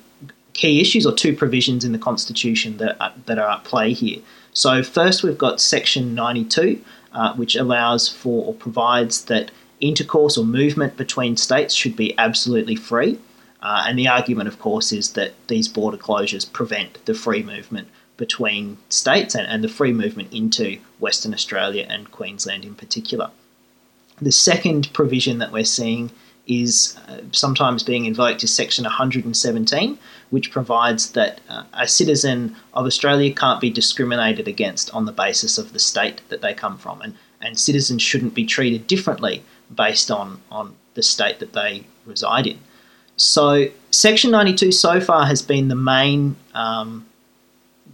key 0.54 0.80
issues 0.80 1.04
or 1.04 1.16
two 1.16 1.36
provisions 1.36 1.84
in 1.84 1.92
the 1.92 1.98
Constitution 1.98 2.78
that 2.78 2.96
are, 3.02 3.12
that 3.26 3.40
are 3.40 3.50
at 3.50 3.64
play 3.64 3.92
here. 3.92 4.22
So, 4.54 4.84
first, 4.84 5.24
we've 5.24 5.36
got 5.36 5.60
Section 5.60 6.14
92, 6.14 6.80
uh, 7.12 7.34
which 7.34 7.56
allows 7.56 8.08
for 8.08 8.46
or 8.46 8.54
provides 8.54 9.26
that 9.26 9.50
intercourse 9.82 10.38
or 10.38 10.46
movement 10.46 10.96
between 10.96 11.36
states 11.36 11.74
should 11.74 11.96
be 11.96 12.16
absolutely 12.20 12.76
free. 12.76 13.18
Uh, 13.64 13.86
and 13.88 13.98
the 13.98 14.08
argument, 14.08 14.48
of 14.48 14.60
course, 14.60 14.92
is 14.92 15.14
that 15.14 15.34
these 15.48 15.68
border 15.68 15.98
closures 15.98 16.46
prevent 16.54 17.04
the 17.06 17.16
free 17.16 17.42
movement 17.42 17.88
between 18.16 18.78
states 18.90 19.34
and, 19.34 19.48
and 19.48 19.64
the 19.64 19.68
free 19.68 19.92
movement 19.92 20.32
into 20.32 20.78
Western 21.00 21.34
Australia 21.34 21.88
and 21.90 22.12
Queensland 22.12 22.64
in 22.64 22.76
particular. 22.76 23.32
The 24.22 24.32
second 24.32 24.94
provision 24.94 25.40
that 25.40 25.52
we're 25.52 25.66
seeing 25.66 26.12
is 26.48 26.98
uh, 27.08 27.20
sometimes 27.32 27.84
being 27.84 28.06
invoked 28.06 28.44
is 28.44 28.54
Section 28.54 28.84
117, 28.84 29.98
which 30.30 30.52
provides 30.52 31.12
that 31.14 31.40
uh, 31.50 31.64
a 31.74 31.88
citizen 31.88 32.56
of 32.74 32.86
Australia 32.86 33.34
can't 33.34 33.62
be 33.62 33.70
discriminated 33.70 34.48
against 34.48 34.94
on 34.94 35.06
the 35.06 35.12
basis 35.12 35.58
of 35.58 35.74
the 35.74 35.80
state 35.80 36.22
that 36.30 36.42
they 36.42 36.54
come 36.54 36.78
from, 36.78 37.02
and, 37.02 37.16
and 37.42 37.58
citizens 37.58 38.02
shouldn't 38.02 38.34
be 38.34 38.46
treated 38.46 38.88
differently 38.88 39.44
based 39.74 40.12
on, 40.12 40.42
on 40.52 40.76
the 40.96 41.04
state 41.04 41.40
that 41.40 41.54
they 41.54 41.86
reside 42.06 42.46
in. 42.48 42.60
So, 43.16 43.68
Section 43.92 44.32
92 44.32 44.72
so 44.72 45.00
far 45.00 45.26
has 45.26 45.42
been 45.42 45.68
the 45.68 45.76
main 45.76 46.36
um, 46.54 47.06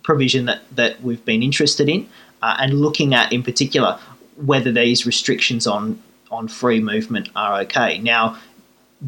provision 0.02 0.46
that, 0.46 0.62
that 0.76 1.02
we've 1.02 1.24
been 1.26 1.44
interested 1.44 1.90
in 1.90 2.10
uh, 2.42 2.56
and 2.60 2.82
looking 2.82 3.14
at 3.14 3.32
in 3.32 3.44
particular 3.44 4.00
whether 4.38 4.72
these 4.72 5.06
restrictions 5.06 5.68
on, 5.68 6.02
on 6.32 6.48
free 6.48 6.80
movement 6.80 7.30
are 7.36 7.62
okay. 7.62 8.00
Now, 8.00 8.38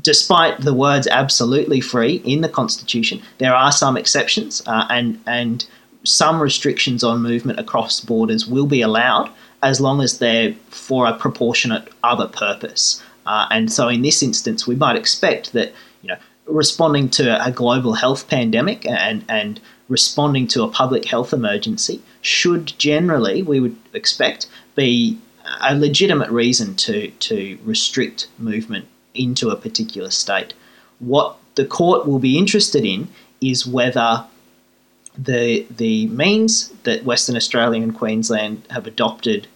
despite 0.01 0.61
the 0.61 0.73
words 0.73 1.07
absolutely 1.07 1.81
free 1.81 2.15
in 2.25 2.41
the 2.41 2.49
Constitution, 2.49 3.21
there 3.37 3.53
are 3.53 3.71
some 3.71 3.97
exceptions 3.97 4.61
uh, 4.65 4.85
and, 4.89 5.21
and 5.25 5.65
some 6.03 6.41
restrictions 6.41 7.03
on 7.03 7.21
movement 7.21 7.59
across 7.59 7.99
borders 7.99 8.47
will 8.47 8.65
be 8.65 8.81
allowed 8.81 9.29
as 9.63 9.79
long 9.79 10.01
as 10.01 10.17
they're 10.17 10.53
for 10.69 11.05
a 11.05 11.13
proportionate 11.13 11.89
other 12.03 12.27
purpose. 12.27 13.01
Uh, 13.25 13.47
and 13.51 13.71
so 13.71 13.87
in 13.87 14.01
this 14.01 14.23
instance, 14.23 14.65
we 14.65 14.75
might 14.75 14.95
expect 14.95 15.53
that 15.53 15.71
you 16.01 16.07
know 16.07 16.17
responding 16.47 17.07
to 17.07 17.45
a 17.45 17.51
global 17.51 17.93
health 17.93 18.27
pandemic 18.27 18.85
and 18.87 19.23
and 19.29 19.59
responding 19.89 20.47
to 20.47 20.63
a 20.63 20.69
public 20.69 21.05
health 21.05 21.33
emergency 21.33 22.01
should 22.21 22.73
generally, 22.77 23.43
we 23.43 23.59
would 23.59 23.75
expect, 23.93 24.47
be 24.75 25.19
a 25.61 25.75
legitimate 25.75 26.29
reason 26.29 26.75
to 26.75 27.09
to 27.11 27.57
restrict 27.63 28.27
movement 28.37 28.85
into 29.13 29.49
a 29.49 29.55
particular 29.55 30.11
state. 30.11 30.53
What 30.99 31.37
the 31.55 31.65
court 31.65 32.07
will 32.07 32.19
be 32.19 32.37
interested 32.37 32.85
in 32.85 33.09
is 33.41 33.67
whether 33.67 34.25
the 35.17 35.65
the 35.69 36.07
means 36.07 36.69
that 36.83 37.03
Western 37.03 37.35
Australia 37.35 37.81
and 37.81 37.95
Queensland 37.95 38.63
have 38.69 38.87
adopted 38.87 39.47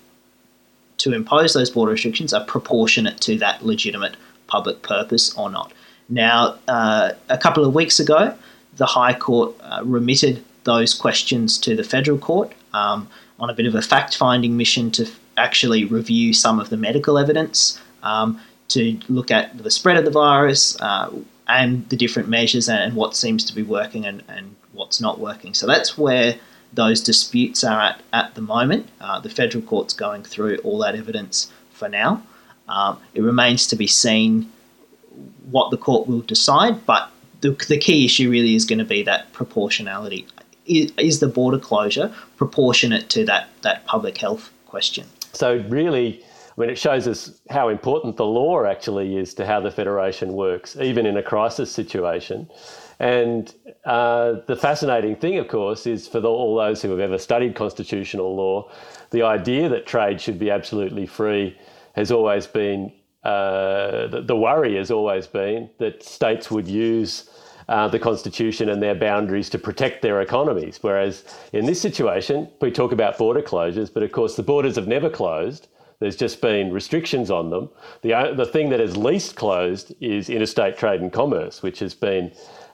to 0.98 1.14
impose 1.14 1.54
those 1.54 1.70
border 1.70 1.92
restrictions 1.92 2.34
are 2.34 2.44
proportionate 2.46 3.20
to 3.22 3.38
that 3.38 3.66
legitimate 3.66 4.16
public 4.48 4.82
purpose 4.82 5.34
or 5.38 5.50
not. 5.50 5.74
Now, 6.08 6.58
uh, 6.68 7.12
a 7.30 7.38
couple 7.38 7.66
of 7.66 7.74
weeks 7.74 8.00
ago, 8.00 8.36
the 8.78 8.86
High 8.86 9.14
Court 9.14 9.56
uh, 9.62 9.82
remitted 9.84 10.44
those 10.64 10.94
questions 10.94 11.58
to 11.60 11.76
the 11.76 11.84
Federal 11.84 12.18
Court 12.18 12.54
um, 12.74 13.10
on 13.40 13.50
a 13.50 13.54
bit 13.54 13.66
of 13.66 13.76
a 13.76 13.82
fact 13.82 14.16
finding 14.16 14.56
mission 14.58 14.92
to 14.92 15.06
actually 15.38 15.86
review 15.86 16.34
some 16.34 16.60
of 16.60 16.70
the 16.70 16.78
medical 16.78 17.18
evidence, 17.18 17.80
um, 18.04 18.40
to 18.70 19.00
look 19.10 19.32
at 19.32 19.58
the 19.58 19.72
spread 19.72 19.98
of 19.98 20.06
the 20.06 20.12
virus 20.12 20.80
uh, 20.82 21.12
and 21.48 21.88
the 21.90 21.96
different 21.96 22.30
measures 22.30 22.68
and, 22.68 22.96
what 22.96 23.16
seems 23.16 23.44
to 23.46 23.54
be 23.54 23.64
working 23.64 24.06
and, 24.06 24.24
and 24.28 24.56
what's 24.74 25.00
not 25.00 25.20
working. 25.20 25.54
So 25.54 25.68
that's 25.68 25.98
where 25.98 26.36
those 26.74 27.02
disputes 27.02 27.64
are 27.64 27.80
at 27.80 28.02
at 28.12 28.36
the 28.36 28.42
moment. 28.42 28.90
Uh, 29.00 29.20
the 29.20 29.30
federal 29.30 29.64
court's 29.64 29.94
going 29.94 30.24
through 30.24 30.58
all 30.58 30.80
that 30.80 30.96
evidence 30.96 31.52
for 31.72 31.88
now. 31.88 32.24
Um, 32.68 33.00
it 33.14 33.22
remains 33.22 33.68
to 33.68 33.76
be 33.76 33.88
seen 33.88 34.52
what 35.52 35.70
the 35.70 35.78
court 35.78 36.08
will 36.08 36.22
decide, 36.22 36.86
but 36.86 37.12
the, 37.42 37.52
the 37.68 37.78
key 37.78 38.06
issue 38.06 38.30
really 38.30 38.56
is 38.56 38.66
going 38.66 38.80
to 38.80 38.86
be 38.86 39.04
that 39.04 39.32
proportionality. 39.34 40.26
Is, 40.66 40.92
is 40.98 41.20
the 41.20 41.28
border 41.28 41.60
closure 41.60 42.14
proportionate 42.38 43.10
to 43.10 43.26
that, 43.26 43.50
that 43.62 43.86
public 43.86 44.18
health 44.18 44.52
question? 44.66 45.06
So, 45.36 45.64
really, 45.68 46.24
I 46.58 46.62
mean, 46.62 46.70
it 46.70 46.78
shows 46.78 47.08
us 47.08 47.42
how 47.50 47.70
important 47.70 48.18
the 48.18 48.26
law 48.26 48.64
actually 48.66 49.18
is 49.18 49.34
to 49.36 49.46
how 49.46 49.60
the 49.60 49.72
Federation 49.72 50.34
works, 50.34 50.78
even 50.78 51.06
in 51.06 51.18
a 51.18 51.24
crisis 51.24 51.72
situation. 51.72 52.50
And 53.00 53.54
uh, 53.84 54.36
the 54.48 54.56
fascinating 54.56 55.18
thing, 55.18 55.38
of 55.38 55.50
course, 55.50 55.86
is 55.86 56.08
for 56.08 56.22
the, 56.22 56.30
all 56.30 56.56
those 56.56 56.82
who 56.82 56.92
have 56.92 57.00
ever 57.00 57.18
studied 57.18 57.56
constitutional 57.56 58.36
law, 58.36 58.72
the 59.12 59.24
idea 59.24 59.68
that 59.70 59.86
trade 59.86 60.22
should 60.22 60.40
be 60.40 60.50
absolutely 60.50 61.06
free 61.06 61.58
has 61.94 62.12
always 62.12 62.48
been 62.48 62.92
uh, 63.24 64.06
the, 64.08 64.22
the, 64.22 64.36
worry 64.36 64.76
has 64.76 64.92
always 64.92 65.26
been 65.26 65.68
that 65.80 66.04
states 66.04 66.52
would 66.52 66.68
use 66.68 67.28
uh, 67.68 67.88
the 67.88 68.00
constitution 68.00 68.70
and 68.70 68.82
their 68.82 68.96
boundaries 68.96 69.50
to 69.50 69.60
protect 69.60 70.02
their 70.02 70.22
economies. 70.22 70.80
Whereas 70.82 71.24
in 71.54 71.66
this 71.66 71.82
situation, 71.82 72.50
we 72.62 72.72
talk 72.72 72.92
about 72.92 73.18
border 73.18 73.42
closures, 73.42 73.94
but 73.94 74.04
of 74.04 74.12
course 74.12 74.36
the 74.36 74.44
borders 74.44 74.76
have 74.76 74.88
never 74.88 75.10
closed. 75.10 75.68
There's 76.00 76.18
just 76.18 76.42
been 76.42 76.72
restrictions 76.72 77.32
on 77.32 77.50
them. 77.50 77.70
The, 78.02 78.34
the 78.36 78.46
thing 78.46 78.70
that 78.70 78.80
has 78.80 78.98
least 78.98 79.36
closed 79.36 79.94
is 80.02 80.30
interstate 80.30 80.78
trade 80.78 81.02
and 81.02 81.12
commerce, 81.12 81.64
which 81.64 81.80
has 81.80 81.94
been 81.94 82.32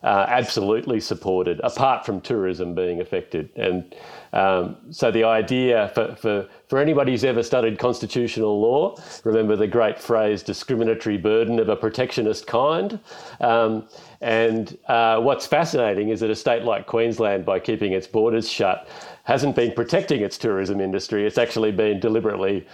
absolutely 0.10 1.00
supported, 1.00 1.62
apart 1.64 2.06
from 2.06 2.22
tourism 2.22 2.74
being 2.74 3.02
affected. 3.02 3.50
And 3.56 3.96
um, 4.34 4.78
so 4.90 5.12
the 5.12 5.24
idea 5.24 5.92
for, 5.94 6.16
for, 6.16 6.48
for 6.68 6.80
anybody 6.80 7.12
who's 7.12 7.24
ever 7.24 7.44
studied 7.44 7.78
constitutional 7.78 8.60
law, 8.60 8.96
remember 9.24 9.56
the 9.56 9.68
great 9.68 10.00
phrase 10.00 10.42
discriminatory 10.42 11.18
burden 11.18 11.60
of 11.60 11.70
a 11.70 11.76
protectionist 11.76 12.48
kind. 12.48 13.00
Um, 13.42 13.88
and 14.22 14.78
uh, 14.88 15.20
what's 15.20 15.46
fascinating 15.46 16.10
is 16.10 16.22
that 16.22 16.30
a 16.30 16.36
state 16.36 16.64
like 16.64 16.88
Queensland, 16.88 17.46
by 17.46 17.60
keeping 17.60 17.94
its 17.94 18.08
borders 18.08 18.50
shut, 18.50 18.88
hasn't 19.24 19.56
been 19.56 19.74
protecting 19.74 20.22
its 20.22 20.38
tourism 20.38 20.82
industry. 20.82 21.28
It's 21.28 21.38
actually 21.38 21.72
been 21.72 22.00
deliberately 22.00 22.68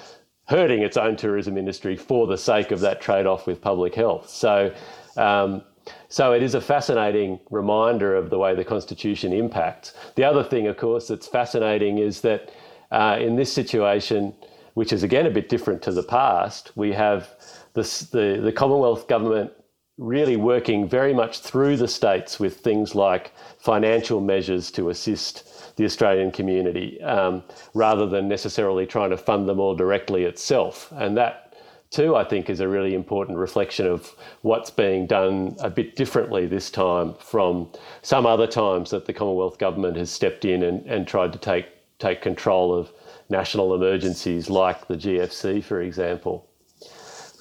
hurting 0.46 0.82
its 0.82 0.96
own 0.96 1.18
tourism 1.18 1.58
industry 1.58 1.98
for 1.98 2.26
the 2.26 2.38
sake 2.38 2.72
of 2.72 2.80
that 2.80 3.02
trade 3.02 3.26
off 3.26 3.48
with 3.48 3.60
public 3.60 3.94
health. 3.94 4.30
So 4.30 4.74
um, 5.18 5.62
so 6.10 6.34
it 6.34 6.44
is 6.44 6.56
a 6.56 6.62
fascinating 6.62 7.40
reminder 7.50 8.16
of 8.16 8.30
the 8.30 8.38
way 8.38 8.56
the 8.56 8.64
Constitution 8.64 9.34
impacts. 9.34 9.94
The 10.16 10.24
other 10.24 10.44
thing, 10.44 10.68
of 10.68 10.78
course, 10.78 11.08
that's 11.08 11.28
fascinating 11.28 11.98
is 11.98 12.22
that 12.22 12.52
uh, 12.92 13.18
in 13.20 13.36
this 13.36 13.52
situation, 13.52 14.34
which 14.74 14.94
is 14.94 15.04
again 15.04 15.26
a 15.26 15.32
bit 15.32 15.50
different 15.50 15.82
to 15.84 15.92
the 15.92 16.04
past, 16.04 16.72
we 16.76 16.94
have 16.94 17.30
this, 17.74 18.02
the, 18.02 18.40
the 18.42 18.52
Commonwealth 18.52 19.08
government 19.08 19.52
really 19.98 20.38
working 20.38 20.88
very 20.88 21.14
much 21.14 21.40
through 21.40 21.76
the 21.76 21.88
states 21.88 22.40
with 22.40 22.58
things 22.58 22.94
like 22.94 23.34
financial 23.58 24.22
measures 24.22 24.70
to 24.72 24.90
assist 24.90 25.76
the 25.76 25.86
Australian 25.86 26.32
community 26.32 27.02
um, 27.02 27.44
rather 27.74 28.06
than 28.06 28.28
necessarily 28.28 28.86
trying 28.86 29.10
to 29.10 29.18
fund 29.18 29.50
them 29.50 29.60
all 29.60 29.76
directly 29.76 30.24
itself. 30.24 30.92
And 30.96 31.18
that 31.18 31.47
too, 31.90 32.16
I 32.16 32.24
think, 32.24 32.50
is 32.50 32.60
a 32.60 32.68
really 32.68 32.94
important 32.94 33.38
reflection 33.38 33.88
of 33.88 34.14
what's 34.42 34.70
being 34.70 35.08
done 35.08 35.56
a 35.60 35.70
bit 35.70 35.96
differently 35.96 36.46
this 36.46 36.70
time 36.70 37.16
from 37.20 37.72
some 38.02 38.26
other 38.26 38.48
times 38.48 38.90
that 38.92 39.06
the 39.06 39.14
Commonwealth 39.14 39.58
Government 39.58 39.96
has 39.98 40.12
stepped 40.12 40.46
in 40.46 40.64
and, 40.64 40.86
and 40.86 41.08
tried 41.08 41.32
to 41.34 41.40
take, 41.40 41.68
take 42.00 42.22
control 42.22 42.74
of 42.74 42.92
national 43.30 43.74
emergencies 43.74 44.50
like 44.50 44.88
the 44.88 44.96
GFC, 44.96 45.64
for 45.64 45.82
example. 45.82 46.48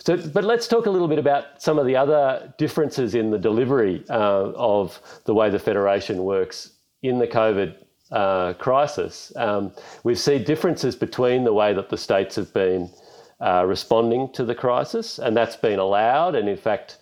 So, 0.07 0.17
but 0.17 0.45
let's 0.45 0.69
talk 0.69 0.87
a 0.87 0.91
little 0.91 1.09
bit 1.09 1.19
about 1.19 1.61
some 1.61 1.81
of 1.81 1.87
the 1.87 1.97
other 1.97 2.55
differences 2.59 3.17
in 3.17 3.31
the 3.31 3.39
delivery 3.39 4.05
uh, 4.09 4.53
of 4.55 5.01
the 5.25 5.35
way 5.35 5.51
the 5.51 5.59
Federation 5.59 6.23
works 6.23 6.71
in 7.03 7.19
the 7.19 7.27
COVID 7.27 7.75
uh, 8.13 8.53
crisis. 8.55 9.33
Um, 9.35 9.73
we've 10.05 10.19
seen 10.19 10.45
differences 10.45 10.95
between 10.95 11.43
the 11.43 11.53
way 11.53 11.73
that 11.75 11.89
the 11.89 11.99
states 11.99 12.37
have 12.37 12.55
been 12.55 12.89
uh, 13.41 13.65
responding 13.67 14.33
to 14.33 14.45
the 14.45 14.55
crisis, 14.55 15.19
and 15.19 15.37
that's 15.37 15.57
been 15.57 15.79
allowed 15.79 16.35
and, 16.35 16.49
in 16.49 16.57
fact, 16.57 16.99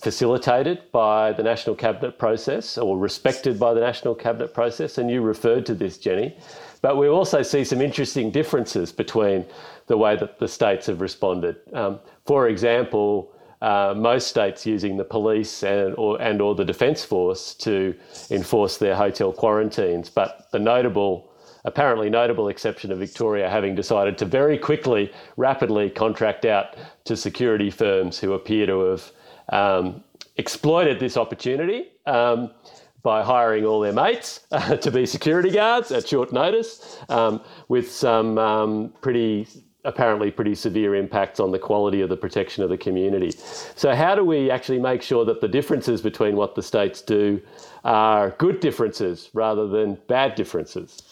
facilitated 0.00 0.90
by 0.90 1.32
the 1.32 1.42
National 1.42 1.76
Cabinet 1.76 2.18
process 2.18 2.78
or 2.78 2.98
respected 2.98 3.60
by 3.60 3.74
the 3.74 3.80
National 3.80 4.14
Cabinet 4.14 4.52
process. 4.52 4.98
And 4.98 5.10
you 5.10 5.20
referred 5.20 5.66
to 5.66 5.74
this, 5.74 5.98
Jenny. 5.98 6.36
But 6.82 6.98
we 6.98 7.08
also 7.08 7.42
see 7.42 7.64
some 7.64 7.80
interesting 7.80 8.30
differences 8.30 8.92
between 8.92 9.46
the 9.86 9.96
way 9.96 10.16
that 10.16 10.38
the 10.38 10.48
states 10.48 10.86
have 10.86 11.00
responded. 11.00 11.56
Um, 11.72 12.00
for 12.26 12.48
example, 12.48 13.32
uh, 13.62 13.94
most 13.96 14.28
states 14.28 14.66
using 14.66 14.96
the 14.96 15.04
police 15.04 15.62
and 15.62 15.94
or, 15.96 16.20
and 16.20 16.42
or 16.42 16.54
the 16.54 16.64
defence 16.64 17.04
force 17.04 17.54
to 17.54 17.94
enforce 18.30 18.76
their 18.76 18.94
hotel 18.94 19.32
quarantines. 19.32 20.10
But 20.10 20.48
the 20.50 20.58
notable 20.58 21.30
apparently 21.64 22.10
notable 22.10 22.48
exception 22.48 22.92
of 22.92 22.98
Victoria 22.98 23.48
having 23.48 23.74
decided 23.74 24.18
to 24.18 24.24
very 24.24 24.58
quickly, 24.58 25.12
rapidly 25.36 25.90
contract 25.90 26.44
out 26.44 26.76
to 27.04 27.16
security 27.16 27.70
firms 27.70 28.18
who 28.18 28.34
appear 28.34 28.66
to 28.66 28.80
have 28.80 29.12
um, 29.50 30.04
exploited 30.36 30.98
this 30.98 31.16
opportunity 31.16 31.88
um, 32.06 32.50
by 33.02 33.22
hiring 33.22 33.64
all 33.64 33.80
their 33.80 33.92
mates 33.92 34.40
uh, 34.52 34.76
to 34.84 34.90
be 34.90 35.06
security 35.06 35.50
guards 35.50 35.92
at 35.92 36.08
short 36.08 36.32
notice, 36.32 36.98
um, 37.08 37.40
with 37.68 37.90
some 37.90 38.38
um, 38.38 38.92
pretty 39.00 39.46
apparently 39.84 40.30
pretty 40.30 40.54
severe 40.54 40.94
impacts 40.94 41.38
on 41.38 41.52
the 41.52 41.58
quality 41.58 42.00
of 42.00 42.08
the 42.08 42.16
protection 42.16 42.64
of 42.64 42.70
the 42.70 42.76
community. 42.78 43.30
So, 43.76 43.94
how 43.94 44.14
do 44.14 44.24
we 44.24 44.50
actually 44.50 44.78
make 44.78 45.02
sure 45.02 45.24
that 45.26 45.40
the 45.40 45.48
differences 45.48 46.00
between 46.00 46.36
what 46.36 46.54
the 46.54 46.62
states 46.62 47.02
do 47.02 47.40
are 47.84 48.30
good 48.30 48.60
differences 48.60 49.28
rather 49.34 49.68
than 49.68 49.98
bad 50.08 50.34
differences? 50.34 51.02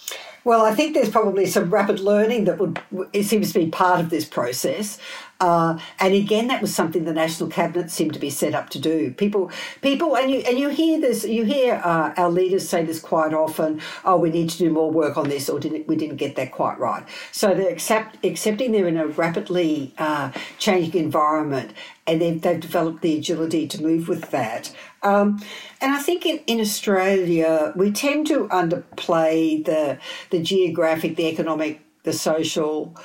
Well, 0.44 0.64
I 0.64 0.75
think 0.75 0.94
there's 0.94 1.08
probably 1.08 1.46
some 1.46 1.70
rapid 1.70 2.00
learning 2.00 2.44
that 2.44 2.58
would 2.58 2.80
it 3.12 3.25
seems 3.25 3.52
to 3.52 3.61
be 3.61 3.68
part 3.68 4.00
of 4.00 4.11
this 4.11 4.25
process. 4.25 4.99
Uh, 5.40 5.76
and 5.99 6.14
again, 6.14 6.46
that 6.49 6.61
was 6.61 6.72
something 6.72 7.04
the 7.04 7.12
national 7.12 7.49
cabinet 7.49 7.90
seemed 7.90 8.12
to 8.14 8.20
be 8.20 8.30
set 8.30 8.54
up 8.54 8.70
to 8.70 8.78
do. 8.78 9.12
People, 9.12 9.50
people, 9.80 10.16
and 10.16 10.30
you 10.30 10.38
and 10.40 10.58
you 10.58 10.68
hear 10.68 11.00
this, 11.00 11.25
you 11.25 11.44
hear 11.44 11.80
uh, 11.84 12.14
our 12.16 12.30
leaders 12.30 12.68
say 12.68 12.84
this 12.84 13.00
quite 13.00 13.34
often. 13.34 13.80
Oh, 14.04 14.16
we 14.18 14.30
need 14.30 14.50
to 14.50 14.58
do 14.58 14.70
more 14.70 14.90
work 14.90 15.16
on 15.16 15.28
this, 15.28 15.49
or 15.49 15.58
didn't, 15.58 15.88
we 15.88 15.96
didn't 15.96 16.16
get 16.16 16.37
that 16.37 16.52
quite 16.52 16.78
right. 16.78 17.04
So 17.32 17.54
they're 17.54 17.72
accept, 17.72 18.25
accepting 18.25 18.70
they're 18.72 18.87
in 18.87 18.96
a 18.96 19.06
rapidly 19.06 19.94
uh, 19.99 20.30
changing 20.58 21.02
environment, 21.02 21.72
and 22.06 22.20
they've, 22.20 22.40
they've 22.40 22.61
developed 22.61 23.02
the 23.02 23.18
agility 23.18 23.66
to 23.66 23.82
move 23.82 24.08
with 24.08 24.30
that. 24.30 24.72
Um, 25.02 25.42
and 25.80 25.92
I 25.92 25.99
think 25.99 26.25
in, 26.25 26.38
in 26.47 26.61
Australia, 26.61 27.73
we 27.75 27.90
tend 27.90 28.26
to 28.28 28.49
underplay 28.49 29.64
the 29.64 29.99
the 30.30 30.42
geographic, 30.42 31.16
the 31.16 31.26
economic, 31.26 31.80
the 32.04 32.12
social, 32.12 32.97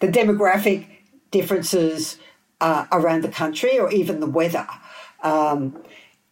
the 0.00 0.08
demographic 0.08 0.86
differences 1.30 2.18
uh, 2.60 2.86
around 2.92 3.22
the 3.22 3.28
country 3.28 3.78
or 3.78 3.90
even 3.92 4.20
the 4.20 4.26
weather. 4.26 4.66
Um, 5.22 5.82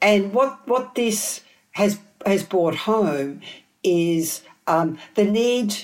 and 0.01 0.33
what 0.33 0.67
what 0.67 0.95
this 0.95 1.43
has 1.73 1.99
has 2.27 2.43
brought 2.43 2.75
home 2.75 3.41
is 3.83 4.43
um, 4.67 4.99
the 5.15 5.25
need 5.25 5.77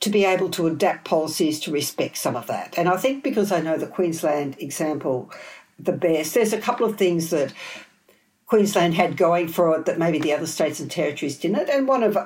to 0.00 0.10
be 0.10 0.24
able 0.24 0.48
to 0.50 0.66
adapt 0.66 1.04
policies 1.04 1.58
to 1.60 1.72
respect 1.72 2.16
some 2.16 2.36
of 2.36 2.46
that. 2.46 2.78
And 2.78 2.88
I 2.88 2.96
think 2.96 3.24
because 3.24 3.50
I 3.50 3.60
know 3.60 3.76
the 3.76 3.86
Queensland 3.86 4.56
example 4.60 5.30
the 5.78 5.92
best, 5.92 6.34
there's 6.34 6.52
a 6.52 6.60
couple 6.60 6.86
of 6.86 6.96
things 6.96 7.30
that 7.30 7.52
Queensland 8.48 8.94
had 8.94 9.16
going 9.16 9.46
for 9.46 9.76
it 9.76 9.84
that 9.84 9.98
maybe 9.98 10.18
the 10.18 10.32
other 10.32 10.46
states 10.46 10.80
and 10.80 10.90
territories 10.90 11.38
didn't. 11.38 11.68
And 11.68 11.86
one 11.86 12.02
of 12.02 12.18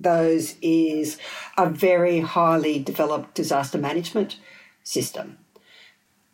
those 0.00 0.56
is 0.60 1.16
a 1.56 1.70
very 1.70 2.20
highly 2.20 2.78
developed 2.78 3.34
disaster 3.34 3.78
management 3.78 4.36
system. 4.82 5.38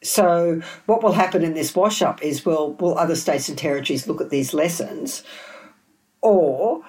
So 0.02 0.62
what 0.86 1.02
will 1.02 1.12
happen 1.12 1.42
in 1.42 1.54
this 1.54 1.74
wash 1.74 2.00
up 2.00 2.22
is 2.22 2.46
will 2.46 2.74
will 2.74 2.96
other 2.96 3.16
states 3.16 3.48
and 3.48 3.58
territories 3.58 4.06
look 4.06 4.20
at 4.20 4.30
these 4.30 4.54
lessons, 4.54 5.22
or 6.22 6.82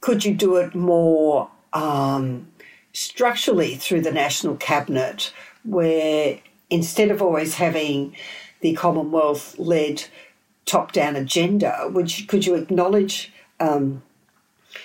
could 0.00 0.24
you 0.24 0.34
do 0.34 0.56
it 0.56 0.74
more 0.74 1.50
um, 1.72 2.48
structurally 2.92 3.76
through 3.76 4.00
the 4.00 4.12
national 4.12 4.56
cabinet, 4.56 5.32
where 5.64 6.40
instead 6.68 7.10
of 7.10 7.22
always 7.22 7.54
having 7.54 8.16
the 8.60 8.74
Commonwealth 8.74 9.58
led 9.58 10.04
top 10.68 10.92
down 10.92 11.16
agenda, 11.16 11.88
which 11.90 12.28
could 12.28 12.46
you 12.46 12.54
acknowledge 12.54 13.32
um, 13.58 14.02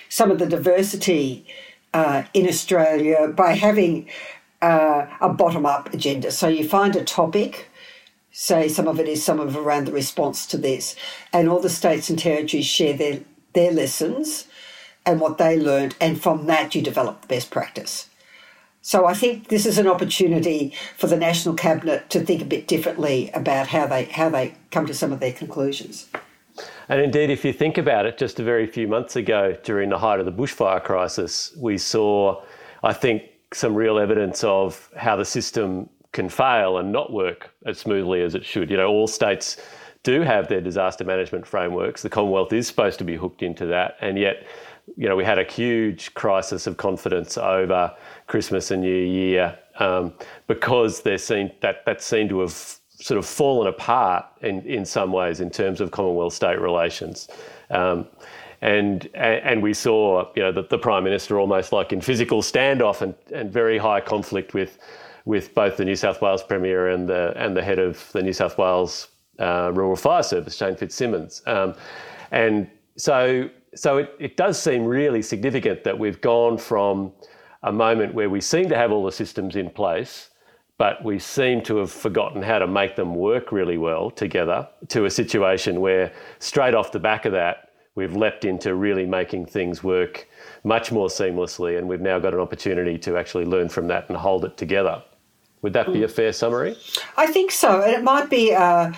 some 0.08 0.30
of 0.30 0.38
the 0.38 0.46
diversity 0.46 1.46
uh, 1.92 2.24
in 2.32 2.48
Australia 2.48 3.28
by 3.28 3.52
having 3.52 4.08
uh, 4.62 5.06
a 5.20 5.28
bottom 5.28 5.66
up 5.66 5.92
agenda. 5.92 6.30
So 6.30 6.48
you 6.48 6.66
find 6.66 6.96
a 6.96 7.04
topic, 7.04 7.68
say 8.32 8.68
some 8.68 8.88
of 8.88 8.98
it 8.98 9.08
is 9.08 9.22
some 9.22 9.38
of 9.38 9.56
around 9.56 9.86
the 9.86 9.92
response 9.92 10.46
to 10.46 10.58
this, 10.58 10.96
and 11.32 11.48
all 11.48 11.60
the 11.60 11.68
states 11.68 12.10
and 12.10 12.18
territories 12.18 12.66
share 12.66 12.94
their, 12.94 13.20
their 13.52 13.72
lessons 13.72 14.46
and 15.06 15.20
what 15.20 15.38
they 15.38 15.60
learned, 15.60 15.94
and 16.00 16.20
from 16.20 16.46
that 16.46 16.74
you 16.74 16.80
develop 16.80 17.20
the 17.20 17.28
best 17.28 17.50
practice. 17.50 18.08
So 18.86 19.06
I 19.06 19.14
think 19.14 19.48
this 19.48 19.64
is 19.64 19.78
an 19.78 19.86
opportunity 19.86 20.74
for 20.98 21.06
the 21.06 21.16
national 21.16 21.54
cabinet 21.54 22.10
to 22.10 22.20
think 22.20 22.42
a 22.42 22.44
bit 22.44 22.68
differently 22.68 23.30
about 23.32 23.68
how 23.68 23.86
they 23.86 24.04
how 24.04 24.28
they 24.28 24.56
come 24.70 24.84
to 24.84 24.92
some 24.92 25.10
of 25.10 25.20
their 25.20 25.32
conclusions. 25.32 26.06
And 26.90 27.00
indeed, 27.00 27.30
if 27.30 27.46
you 27.46 27.54
think 27.54 27.78
about 27.78 28.04
it, 28.04 28.18
just 28.18 28.38
a 28.40 28.42
very 28.42 28.66
few 28.66 28.86
months 28.86 29.16
ago, 29.16 29.56
during 29.64 29.88
the 29.88 29.98
height 29.98 30.20
of 30.20 30.26
the 30.26 30.32
bushfire 30.32 30.84
crisis, 30.84 31.56
we 31.56 31.78
saw, 31.78 32.42
I 32.82 32.92
think, 32.92 33.22
some 33.54 33.74
real 33.74 33.98
evidence 33.98 34.44
of 34.44 34.90
how 34.98 35.16
the 35.16 35.24
system 35.24 35.88
can 36.12 36.28
fail 36.28 36.76
and 36.76 36.92
not 36.92 37.10
work 37.10 37.54
as 37.64 37.78
smoothly 37.78 38.20
as 38.20 38.34
it 38.34 38.44
should. 38.44 38.68
You 38.68 38.76
know, 38.76 38.88
all 38.88 39.06
states 39.06 39.56
do 40.02 40.20
have 40.20 40.48
their 40.48 40.60
disaster 40.60 41.04
management 41.04 41.46
frameworks. 41.46 42.02
The 42.02 42.10
Commonwealth 42.10 42.52
is 42.52 42.66
supposed 42.66 42.98
to 42.98 43.04
be 43.04 43.16
hooked 43.16 43.42
into 43.42 43.64
that, 43.64 43.96
and 44.02 44.18
yet, 44.18 44.46
you 44.96 45.08
know, 45.08 45.16
we 45.16 45.24
had 45.24 45.38
a 45.38 45.44
huge 45.44 46.14
crisis 46.14 46.66
of 46.66 46.76
confidence 46.76 47.36
over 47.36 47.94
Christmas 48.26 48.70
and 48.70 48.82
New 48.82 49.04
Year 49.04 49.58
um, 49.78 50.12
because 50.46 51.02
there 51.02 51.18
seemed 51.18 51.52
that 51.60 51.84
that 51.86 52.02
seemed 52.02 52.30
to 52.30 52.40
have 52.40 52.52
sort 52.52 53.18
of 53.18 53.26
fallen 53.26 53.66
apart 53.66 54.24
in, 54.42 54.62
in 54.62 54.84
some 54.84 55.12
ways 55.12 55.40
in 55.40 55.50
terms 55.50 55.80
of 55.80 55.90
Commonwealth 55.90 56.32
state 56.32 56.60
relations. 56.60 57.28
Um, 57.70 58.06
and 58.60 59.08
and 59.14 59.62
we 59.62 59.74
saw 59.74 60.30
you 60.34 60.42
know 60.42 60.52
the, 60.52 60.62
the 60.62 60.78
prime 60.78 61.04
minister 61.04 61.38
almost 61.38 61.72
like 61.72 61.92
in 61.92 62.00
physical 62.00 62.40
standoff 62.40 63.02
and, 63.02 63.14
and 63.32 63.52
very 63.52 63.76
high 63.78 64.00
conflict 64.00 64.54
with 64.54 64.78
with 65.26 65.54
both 65.54 65.76
the 65.76 65.84
New 65.84 65.96
South 65.96 66.22
Wales 66.22 66.42
premier 66.42 66.88
and 66.88 67.08
the 67.08 67.32
and 67.36 67.56
the 67.56 67.62
head 67.62 67.78
of 67.78 68.10
the 68.12 68.22
New 68.22 68.32
South 68.32 68.56
Wales 68.56 69.08
uh, 69.38 69.70
Rural 69.74 69.96
Fire 69.96 70.22
Service, 70.22 70.56
Shane 70.56 70.76
Fitzsimmons, 70.76 71.42
um, 71.46 71.74
and 72.30 72.70
so 72.96 73.50
so 73.74 73.98
it, 73.98 74.14
it 74.18 74.36
does 74.36 74.60
seem 74.60 74.84
really 74.84 75.22
significant 75.22 75.84
that 75.84 75.98
we've 75.98 76.20
gone 76.20 76.58
from 76.58 77.12
a 77.62 77.72
moment 77.72 78.14
where 78.14 78.30
we 78.30 78.40
seem 78.40 78.68
to 78.68 78.76
have 78.76 78.92
all 78.92 79.04
the 79.04 79.12
systems 79.12 79.56
in 79.56 79.70
place 79.70 80.30
but 80.76 81.04
we 81.04 81.18
seem 81.18 81.62
to 81.62 81.76
have 81.76 81.90
forgotten 81.90 82.42
how 82.42 82.58
to 82.58 82.66
make 82.66 82.96
them 82.96 83.14
work 83.14 83.52
really 83.52 83.78
well 83.78 84.10
together 84.10 84.68
to 84.88 85.04
a 85.04 85.10
situation 85.10 85.80
where 85.80 86.12
straight 86.40 86.74
off 86.74 86.90
the 86.90 86.98
back 86.98 87.24
of 87.24 87.32
that 87.32 87.64
we've 87.94 88.16
leapt 88.16 88.44
into 88.44 88.74
really 88.74 89.06
making 89.06 89.46
things 89.46 89.82
work 89.82 90.28
much 90.64 90.90
more 90.90 91.08
seamlessly, 91.08 91.78
and 91.78 91.88
we've 91.88 92.00
now 92.00 92.18
got 92.18 92.34
an 92.34 92.40
opportunity 92.40 92.98
to 92.98 93.16
actually 93.16 93.44
learn 93.44 93.68
from 93.68 93.88
that 93.88 94.08
and 94.08 94.16
hold 94.16 94.44
it 94.44 94.56
together. 94.56 95.02
Would 95.62 95.72
that 95.72 95.92
be 95.92 96.02
a 96.02 96.08
fair 96.08 96.32
summary? 96.32 96.76
I 97.16 97.26
think 97.26 97.50
so, 97.50 97.80
and 97.80 97.92
it 97.92 98.02
might 98.02 98.28
be 98.28 98.54
uh, 98.54 98.92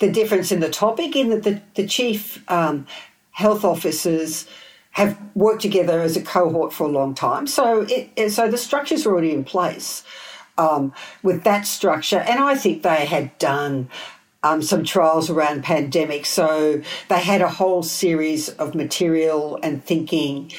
the 0.00 0.10
difference 0.10 0.52
in 0.52 0.60
the 0.60 0.68
topic 0.68 1.16
in 1.16 1.30
that 1.30 1.42
the, 1.44 1.62
the 1.74 1.86
chief 1.86 2.44
um, 2.50 2.86
health 3.30 3.64
officers 3.64 4.46
have 4.92 5.18
worked 5.34 5.62
together 5.62 6.00
as 6.00 6.16
a 6.16 6.22
cohort 6.22 6.72
for 6.72 6.84
a 6.84 6.90
long 6.90 7.14
time, 7.14 7.46
so 7.46 7.86
it, 7.88 8.30
so 8.30 8.50
the 8.50 8.58
structure's 8.58 9.06
were 9.06 9.12
already 9.12 9.32
in 9.32 9.44
place. 9.44 10.02
Um, 10.58 10.92
with 11.22 11.44
that 11.44 11.62
structure, 11.62 12.18
and 12.18 12.38
I 12.38 12.54
think 12.54 12.82
they 12.82 13.06
had 13.06 13.38
done 13.38 13.88
um, 14.42 14.60
some 14.60 14.84
trials 14.84 15.30
around 15.30 15.64
pandemic. 15.64 16.26
So 16.26 16.82
they 17.08 17.20
had 17.20 17.40
a 17.40 17.48
whole 17.48 17.82
series 17.82 18.50
of 18.50 18.74
material 18.74 19.58
and 19.62 19.82
thinking 19.82 20.52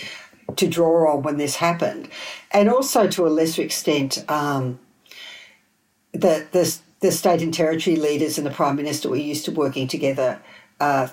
to 0.56 0.68
draw 0.68 1.14
on 1.14 1.22
when 1.22 1.38
this 1.38 1.58
happened, 1.58 2.10
and 2.52 2.68
also 2.68 3.08
to 3.10 3.28
a 3.28 3.30
lesser 3.30 3.62
extent, 3.62 4.24
um, 4.28 4.80
the, 6.14 6.48
the 6.52 6.80
the 7.02 7.12
state 7.12 7.42
and 7.42 7.54
territory 7.54 7.96
leaders 7.96 8.38
and 8.38 8.46
the 8.46 8.52
prime 8.52 8.76
minister 8.76 9.10
were 9.10 9.16
used 9.16 9.46
to 9.46 9.52
working 9.52 9.88
together 9.88 10.40
uh, 10.80 11.08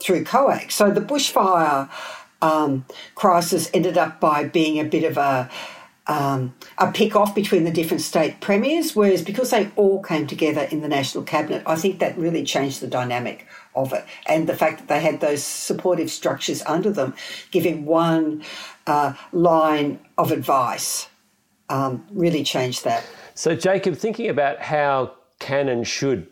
through 0.00 0.24
COAG. 0.24 0.70
So 0.70 0.90
the 0.90 1.00
bushfire 1.00 1.88
um, 2.42 2.84
crisis 3.14 3.70
ended 3.74 3.98
up 3.98 4.20
by 4.20 4.44
being 4.44 4.78
a 4.78 4.84
bit 4.84 5.04
of 5.04 5.16
a 5.16 5.50
um, 6.06 6.54
a 6.78 6.90
pick 6.90 7.14
off 7.14 7.36
between 7.36 7.62
the 7.62 7.70
different 7.70 8.00
state 8.00 8.40
premiers, 8.40 8.96
whereas 8.96 9.22
because 9.22 9.50
they 9.50 9.70
all 9.76 10.02
came 10.02 10.26
together 10.26 10.62
in 10.62 10.80
the 10.80 10.88
national 10.88 11.22
cabinet, 11.22 11.62
I 11.66 11.76
think 11.76 12.00
that 12.00 12.18
really 12.18 12.42
changed 12.42 12.80
the 12.80 12.88
dynamic 12.88 13.46
of 13.76 13.92
it. 13.92 14.04
And 14.26 14.48
the 14.48 14.56
fact 14.56 14.78
that 14.80 14.88
they 14.88 15.00
had 15.00 15.20
those 15.20 15.44
supportive 15.44 16.10
structures 16.10 16.64
under 16.66 16.90
them, 16.90 17.14
giving 17.52 17.84
one 17.84 18.42
uh, 18.88 19.14
line 19.30 20.00
of 20.18 20.32
advice, 20.32 21.06
um, 21.68 22.04
really 22.10 22.42
changed 22.42 22.82
that. 22.82 23.04
So, 23.34 23.54
Jacob, 23.54 23.96
thinking 23.96 24.28
about 24.28 24.60
how 24.60 25.14
can 25.38 25.68
and 25.68 25.86
should 25.86 26.28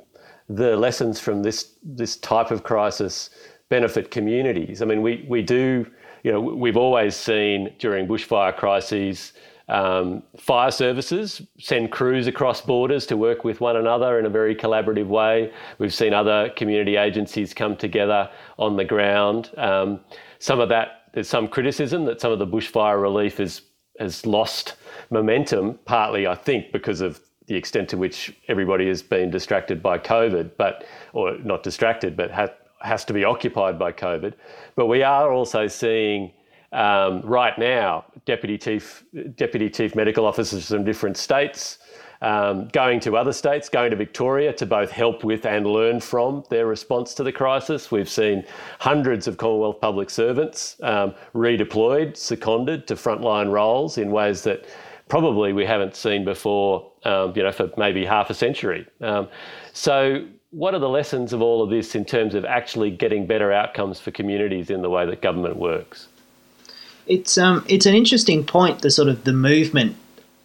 the 0.48 0.76
lessons 0.76 1.20
from 1.20 1.42
this 1.42 1.74
this 1.82 2.16
type 2.16 2.50
of 2.50 2.64
crisis 2.64 3.30
benefit 3.68 4.10
communities? 4.10 4.82
I 4.82 4.84
mean, 4.84 5.02
we 5.02 5.24
we 5.28 5.42
do. 5.42 5.86
You 6.24 6.32
know, 6.32 6.40
we've 6.40 6.76
always 6.76 7.14
seen 7.14 7.72
during 7.78 8.08
bushfire 8.08 8.56
crises 8.56 9.32
um, 9.68 10.22
fire 10.38 10.70
services 10.70 11.42
send 11.58 11.92
crews 11.92 12.26
across 12.26 12.60
borders 12.62 13.04
to 13.06 13.16
work 13.16 13.44
with 13.44 13.60
one 13.60 13.76
another 13.76 14.18
in 14.18 14.24
a 14.24 14.30
very 14.30 14.54
collaborative 14.54 15.06
way. 15.06 15.52
We've 15.78 15.92
seen 15.92 16.14
other 16.14 16.50
community 16.56 16.96
agencies 16.96 17.52
come 17.52 17.76
together 17.76 18.30
on 18.58 18.76
the 18.76 18.84
ground. 18.84 19.50
Um, 19.58 20.00
some 20.38 20.60
of 20.60 20.70
that, 20.70 21.10
there's 21.12 21.28
some 21.28 21.48
criticism 21.48 22.06
that 22.06 22.20
some 22.20 22.32
of 22.32 22.38
the 22.38 22.46
bushfire 22.46 23.00
relief 23.00 23.40
is, 23.40 23.62
has 23.98 24.24
lost 24.24 24.76
momentum, 25.10 25.78
partly, 25.84 26.26
I 26.26 26.34
think, 26.34 26.72
because 26.72 27.02
of 27.02 27.20
the 27.46 27.54
extent 27.54 27.90
to 27.90 27.98
which 27.98 28.34
everybody 28.48 28.88
has 28.88 29.02
been 29.02 29.30
distracted 29.30 29.82
by 29.82 29.98
COVID, 29.98 30.52
but 30.56 30.84
or 31.12 31.36
not 31.38 31.62
distracted, 31.62 32.16
but 32.16 32.30
ha- 32.30 32.48
has 32.80 33.04
to 33.06 33.12
be 33.12 33.24
occupied 33.24 33.78
by 33.78 33.92
COVID. 33.92 34.34
But 34.76 34.86
we 34.86 35.02
are 35.02 35.32
also 35.32 35.66
seeing 35.66 36.32
um, 36.72 37.22
right 37.22 37.58
now, 37.58 38.04
deputy 38.26 38.58
chief 38.58 39.04
deputy 39.36 39.70
chief 39.70 39.94
medical 39.94 40.26
officers 40.26 40.68
from 40.68 40.84
different 40.84 41.16
states 41.16 41.78
um, 42.20 42.68
going 42.68 43.00
to 43.00 43.16
other 43.16 43.32
states, 43.32 43.68
going 43.68 43.90
to 43.90 43.96
Victoria 43.96 44.52
to 44.54 44.66
both 44.66 44.90
help 44.90 45.24
with 45.24 45.46
and 45.46 45.66
learn 45.66 46.00
from 46.00 46.44
their 46.50 46.66
response 46.66 47.14
to 47.14 47.22
the 47.22 47.32
crisis. 47.32 47.90
We've 47.90 48.08
seen 48.08 48.44
hundreds 48.80 49.28
of 49.28 49.36
Commonwealth 49.36 49.80
public 49.80 50.10
servants 50.10 50.76
um, 50.82 51.14
redeployed, 51.34 52.16
seconded 52.16 52.86
to 52.88 52.94
frontline 52.94 53.50
roles 53.50 53.98
in 53.98 54.10
ways 54.10 54.42
that 54.42 54.66
probably 55.08 55.52
we 55.52 55.64
haven't 55.64 55.96
seen 55.96 56.24
before, 56.24 56.90
um, 57.04 57.32
you 57.34 57.42
know, 57.42 57.52
for 57.52 57.70
maybe 57.76 58.04
half 58.04 58.30
a 58.30 58.34
century. 58.34 58.86
Um, 59.00 59.28
so, 59.72 60.26
what 60.50 60.74
are 60.74 60.78
the 60.78 60.88
lessons 60.88 61.32
of 61.32 61.42
all 61.42 61.62
of 61.62 61.70
this 61.70 61.94
in 61.94 62.04
terms 62.04 62.34
of 62.34 62.44
actually 62.44 62.90
getting 62.90 63.26
better 63.26 63.52
outcomes 63.52 64.00
for 64.00 64.10
communities 64.10 64.70
in 64.70 64.82
the 64.82 64.90
way 64.90 65.04
that 65.04 65.20
government 65.20 65.56
works? 65.56 66.08
It's 67.06 67.38
um, 67.38 67.64
it's 67.68 67.86
an 67.86 67.94
interesting 67.94 68.44
point. 68.44 68.82
The 68.82 68.90
sort 68.90 69.08
of 69.08 69.24
the 69.24 69.32
movement 69.32 69.96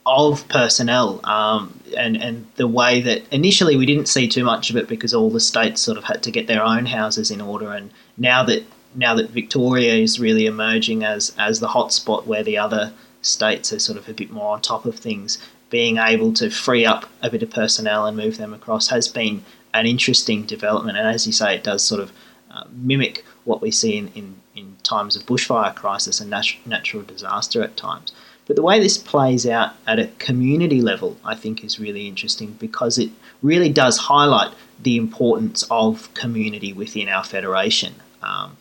of 0.05 0.47
personnel 0.49 1.21
um, 1.23 1.79
and 1.97 2.17
and 2.17 2.47
the 2.55 2.67
way 2.67 3.01
that 3.01 3.21
initially 3.31 3.75
we 3.75 3.85
didn't 3.85 4.07
see 4.07 4.27
too 4.27 4.43
much 4.43 4.69
of 4.69 4.75
it 4.75 4.87
because 4.87 5.13
all 5.13 5.29
the 5.29 5.39
states 5.39 5.81
sort 5.81 5.97
of 5.97 6.03
had 6.03 6.23
to 6.23 6.31
get 6.31 6.47
their 6.47 6.63
own 6.63 6.85
houses 6.85 7.31
in 7.31 7.41
order, 7.41 7.71
and 7.71 7.91
now 8.17 8.43
that 8.43 8.63
now 8.95 9.15
that 9.15 9.29
Victoria 9.29 9.95
is 9.95 10.19
really 10.19 10.45
emerging 10.45 11.03
as 11.03 11.33
as 11.37 11.59
the 11.59 11.67
hotspot 11.67 12.25
where 12.25 12.43
the 12.43 12.57
other 12.57 12.93
states 13.25 13.73
are 13.73 13.79
sort 13.79 13.97
of 13.97 14.07
a 14.07 14.13
bit 14.13 14.31
more 14.31 14.53
on 14.53 14.61
top 14.61 14.85
of 14.85 14.99
things, 14.99 15.37
being 15.69 15.97
able 15.97 16.33
to 16.33 16.49
free 16.49 16.85
up 16.85 17.09
a 17.21 17.29
bit 17.29 17.41
of 17.41 17.49
personnel 17.49 18.05
and 18.05 18.15
move 18.15 18.37
them 18.37 18.53
across 18.53 18.89
has 18.89 19.07
been 19.07 19.43
an 19.73 19.87
interesting 19.87 20.43
development. 20.45 20.97
And 20.97 21.07
as 21.07 21.25
you 21.25 21.33
say, 21.33 21.55
it 21.55 21.63
does 21.63 21.83
sort 21.83 22.01
of 22.01 22.11
uh, 22.51 22.65
mimic 22.71 23.25
what 23.45 23.61
we 23.61 23.71
see 23.71 23.97
in, 23.97 24.09
in, 24.09 24.35
in 24.55 24.77
times 24.83 25.15
of 25.15 25.25
bushfire 25.25 25.73
crisis 25.73 26.21
and 26.21 26.29
nat- 26.29 26.57
natural 26.65 27.01
disaster 27.03 27.63
at 27.63 27.75
times. 27.75 28.11
But 28.45 28.55
the 28.55 28.61
way 28.61 28.79
this 28.79 28.97
plays 28.97 29.47
out 29.47 29.71
at 29.87 29.99
a 29.99 30.07
community 30.19 30.81
level, 30.81 31.17
I 31.23 31.35
think, 31.35 31.63
is 31.63 31.79
really 31.79 32.07
interesting 32.07 32.51
because 32.59 32.97
it 32.97 33.09
really 33.41 33.69
does 33.69 33.97
highlight 33.97 34.53
the 34.81 34.97
importance 34.97 35.63
of 35.71 36.13
community 36.13 36.73
within 36.73 37.07
our 37.07 37.23
federation. 37.23 37.95
Um, 38.21 38.57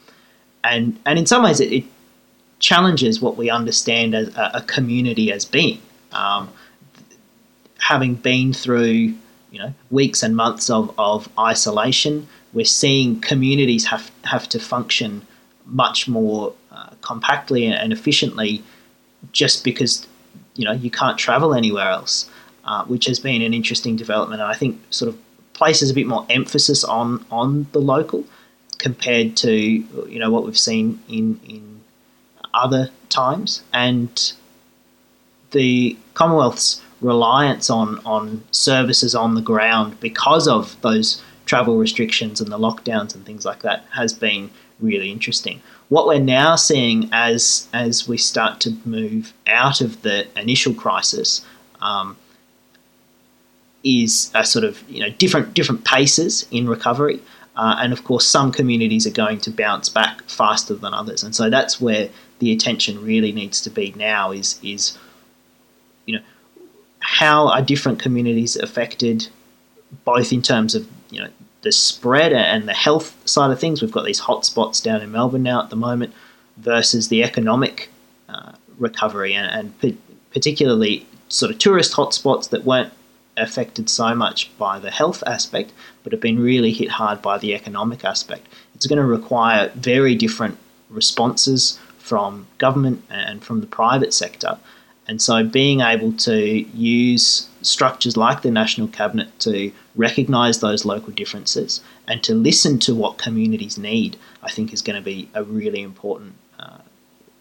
and, 0.64 0.98
and 1.04 1.18
in 1.18 1.26
some 1.26 1.42
ways, 1.42 1.60
it, 1.60 1.72
it, 1.72 1.84
challenges 2.62 3.20
what 3.20 3.36
we 3.36 3.50
understand 3.50 4.14
as 4.14 4.34
a, 4.36 4.62
community 4.66 5.30
as 5.30 5.44
being. 5.44 5.82
Um, 6.12 6.48
having 7.78 8.14
been 8.14 8.52
through 8.54 9.14
you 9.50 9.58
know 9.58 9.74
weeks 9.90 10.22
and 10.22 10.34
months 10.34 10.70
of, 10.70 10.94
of 10.96 11.28
isolation, 11.38 12.26
we're 12.54 12.64
seeing 12.64 13.20
communities 13.20 13.84
have, 13.86 14.10
have 14.24 14.48
to 14.48 14.58
function 14.58 15.26
much 15.66 16.08
more 16.08 16.54
uh, 16.70 16.90
compactly 17.02 17.66
and 17.66 17.92
efficiently 17.92 18.62
just 19.32 19.64
because 19.64 20.06
you 20.54 20.64
know 20.64 20.72
you 20.72 20.90
can't 20.90 21.18
travel 21.18 21.54
anywhere 21.54 21.90
else, 21.90 22.30
uh, 22.64 22.84
which 22.84 23.06
has 23.06 23.18
been 23.18 23.42
an 23.42 23.52
interesting 23.52 23.96
development. 23.96 24.40
And 24.40 24.50
I 24.50 24.54
think 24.54 24.80
sort 24.90 25.08
of 25.08 25.18
places 25.52 25.90
a 25.90 25.94
bit 25.94 26.06
more 26.06 26.24
emphasis 26.30 26.84
on 26.84 27.26
on 27.30 27.66
the 27.72 27.80
local 27.80 28.24
compared 28.78 29.36
to 29.36 29.52
you 29.52 30.18
know 30.18 30.30
what 30.30 30.44
we've 30.44 30.58
seen 30.58 31.02
in 31.08 31.40
in 31.46 31.71
other 32.54 32.90
times 33.08 33.62
and 33.72 34.32
the 35.52 35.96
Commonwealth's 36.14 36.82
reliance 37.00 37.68
on 37.68 37.98
on 38.06 38.42
services 38.52 39.14
on 39.14 39.34
the 39.34 39.42
ground 39.42 39.98
because 40.00 40.46
of 40.46 40.80
those 40.82 41.22
travel 41.46 41.76
restrictions 41.76 42.40
and 42.40 42.50
the 42.50 42.58
lockdowns 42.58 43.14
and 43.14 43.26
things 43.26 43.44
like 43.44 43.62
that 43.62 43.84
has 43.92 44.12
been 44.12 44.50
really 44.80 45.10
interesting. 45.10 45.60
What 45.88 46.06
we're 46.06 46.18
now 46.18 46.56
seeing 46.56 47.08
as 47.12 47.68
as 47.72 48.08
we 48.08 48.16
start 48.16 48.60
to 48.60 48.76
move 48.84 49.32
out 49.46 49.80
of 49.80 50.02
the 50.02 50.26
initial 50.38 50.74
crisis 50.74 51.44
um, 51.80 52.16
is 53.84 54.30
a 54.34 54.44
sort 54.44 54.64
of 54.64 54.82
you 54.88 55.00
know 55.00 55.10
different 55.10 55.54
different 55.54 55.84
paces 55.84 56.46
in 56.50 56.68
recovery, 56.68 57.20
uh, 57.56 57.76
and 57.78 57.92
of 57.92 58.04
course 58.04 58.26
some 58.26 58.52
communities 58.52 59.06
are 59.06 59.10
going 59.10 59.40
to 59.40 59.50
bounce 59.50 59.88
back 59.88 60.22
faster 60.28 60.74
than 60.74 60.94
others, 60.94 61.22
and 61.22 61.34
so 61.34 61.50
that's 61.50 61.80
where 61.80 62.08
the 62.42 62.50
attention 62.50 63.00
really 63.04 63.30
needs 63.30 63.60
to 63.60 63.70
be 63.70 63.94
now. 63.96 64.32
Is 64.32 64.58
is 64.64 64.98
you 66.06 66.16
know 66.16 66.24
how 66.98 67.46
are 67.46 67.62
different 67.62 68.00
communities 68.00 68.56
affected, 68.56 69.28
both 70.04 70.32
in 70.32 70.42
terms 70.42 70.74
of 70.74 70.88
you 71.10 71.20
know 71.20 71.28
the 71.62 71.70
spread 71.70 72.32
and 72.32 72.68
the 72.68 72.74
health 72.74 73.16
side 73.24 73.52
of 73.52 73.60
things. 73.60 73.80
We've 73.80 73.92
got 73.92 74.04
these 74.04 74.20
hotspots 74.20 74.82
down 74.82 75.02
in 75.02 75.12
Melbourne 75.12 75.44
now 75.44 75.62
at 75.62 75.70
the 75.70 75.76
moment, 75.76 76.12
versus 76.56 77.08
the 77.08 77.22
economic 77.22 77.88
uh, 78.28 78.52
recovery 78.76 79.34
and, 79.34 79.72
and 79.80 79.96
particularly 80.32 81.06
sort 81.28 81.52
of 81.52 81.58
tourist 81.58 81.92
hotspots 81.92 82.50
that 82.50 82.64
weren't 82.64 82.92
affected 83.36 83.88
so 83.88 84.16
much 84.16 84.50
by 84.58 84.80
the 84.80 84.90
health 84.90 85.22
aspect, 85.28 85.72
but 86.02 86.12
have 86.12 86.20
been 86.20 86.40
really 86.40 86.72
hit 86.72 86.90
hard 86.90 87.22
by 87.22 87.38
the 87.38 87.54
economic 87.54 88.04
aspect. 88.04 88.48
It's 88.74 88.86
going 88.86 88.98
to 88.98 89.04
require 89.04 89.70
very 89.76 90.16
different 90.16 90.58
responses 90.90 91.78
from 92.02 92.46
government 92.58 93.02
and 93.08 93.42
from 93.42 93.60
the 93.60 93.66
private 93.66 94.12
sector. 94.12 94.58
And 95.08 95.20
so 95.20 95.44
being 95.44 95.80
able 95.80 96.12
to 96.12 96.36
use 96.36 97.48
structures 97.62 98.16
like 98.16 98.42
the 98.42 98.50
National 98.50 98.88
Cabinet 98.88 99.28
to 99.40 99.72
recognise 99.96 100.60
those 100.60 100.84
local 100.84 101.12
differences 101.12 101.80
and 102.08 102.22
to 102.24 102.34
listen 102.34 102.78
to 102.80 102.94
what 102.94 103.18
communities 103.18 103.78
need, 103.78 104.16
I 104.42 104.50
think 104.50 104.72
is 104.72 104.82
going 104.82 104.96
to 104.96 105.02
be 105.02 105.28
a 105.34 105.44
really 105.44 105.80
important 105.80 106.34
uh, 106.58 106.78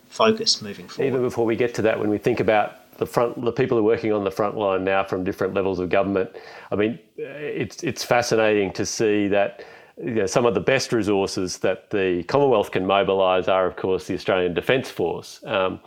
focus 0.09 0.61
moving 0.61 0.87
forward. 0.87 1.07
Even 1.07 1.21
before 1.21 1.45
we 1.45 1.55
get 1.55 1.73
to 1.75 1.81
that, 1.83 1.99
when 1.99 2.09
we 2.09 2.17
think 2.17 2.39
about 2.39 2.97
the 2.97 3.05
front, 3.05 3.43
the 3.43 3.51
people 3.51 3.77
who 3.77 3.83
are 3.83 3.87
working 3.87 4.11
on 4.13 4.23
the 4.23 4.31
front 4.31 4.57
line 4.57 4.83
now 4.83 5.03
from 5.03 5.23
different 5.23 5.53
levels 5.53 5.79
of 5.79 5.89
government, 5.89 6.29
I 6.71 6.75
mean, 6.75 6.99
it's 7.17 7.83
it's 7.83 8.03
fascinating 8.03 8.73
to 8.73 8.85
see 8.85 9.27
that. 9.29 9.63
You 9.97 10.11
know, 10.11 10.25
some 10.25 10.45
of 10.45 10.53
the 10.53 10.61
best 10.61 10.93
resources 10.93 11.57
that 11.59 11.89
the 11.89 12.23
Commonwealth 12.23 12.71
can 12.71 12.85
mobilise 12.85 13.47
are, 13.47 13.65
of 13.65 13.75
course, 13.75 14.07
the 14.07 14.13
Australian 14.13 14.53
Defence 14.53 14.89
Force. 14.89 15.43
Um, 15.45 15.79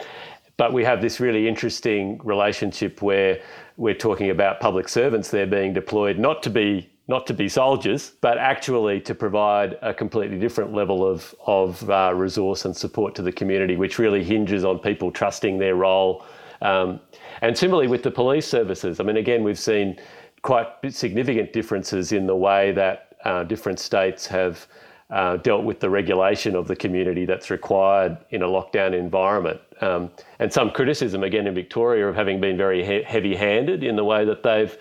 but 0.56 0.72
we 0.72 0.84
have 0.84 1.00
this 1.02 1.20
really 1.20 1.48
interesting 1.48 2.20
relationship 2.22 3.02
where 3.02 3.40
we're 3.76 3.94
talking 3.94 4.30
about 4.30 4.60
public 4.60 4.88
servants 4.88 5.30
there 5.30 5.46
being 5.46 5.72
deployed 5.72 6.18
not 6.18 6.42
to 6.44 6.50
be 6.50 6.90
not 7.06 7.26
to 7.26 7.34
be 7.34 7.48
soldiers, 7.50 8.12
but 8.22 8.38
actually 8.38 8.98
to 8.98 9.14
provide 9.14 9.76
a 9.82 9.92
completely 9.92 10.38
different 10.38 10.72
level 10.72 11.06
of, 11.06 11.34
of 11.46 11.90
uh, 11.90 12.10
resource 12.14 12.64
and 12.64 12.74
support 12.74 13.14
to 13.14 13.20
the 13.20 13.32
community, 13.32 13.76
which 13.76 13.98
really 13.98 14.24
hinges 14.24 14.64
on 14.64 14.78
people 14.78 15.10
trusting 15.10 15.58
their 15.58 15.74
role. 15.74 16.24
Um, 16.62 17.00
and 17.42 17.56
similarly 17.56 17.88
with 17.88 18.02
the 18.02 18.10
police 18.10 18.46
services, 18.46 19.00
I 19.00 19.02
mean, 19.04 19.18
again, 19.18 19.44
we've 19.44 19.58
seen 19.58 19.98
quite 20.40 20.66
significant 20.88 21.52
differences 21.52 22.12
in 22.12 22.26
the 22.26 22.36
way 22.36 22.72
that 22.72 23.13
uh, 23.24 23.44
different 23.44 23.78
states 23.78 24.26
have 24.26 24.66
uh, 25.10 25.36
dealt 25.38 25.64
with 25.64 25.80
the 25.80 25.90
regulation 25.90 26.56
of 26.56 26.66
the 26.66 26.74
community 26.74 27.24
that's 27.24 27.50
required 27.50 28.16
in 28.30 28.42
a 28.42 28.46
lockdown 28.46 28.94
environment. 28.94 29.60
Um, 29.80 30.10
and 30.38 30.52
some 30.52 30.70
criticism, 30.70 31.22
again, 31.22 31.46
in 31.46 31.54
Victoria 31.54 32.08
of 32.08 32.14
having 32.14 32.40
been 32.40 32.56
very 32.56 32.84
he- 32.84 33.02
heavy 33.02 33.34
handed 33.34 33.84
in 33.84 33.96
the 33.96 34.04
way 34.04 34.24
that 34.24 34.42
they've 34.42 34.76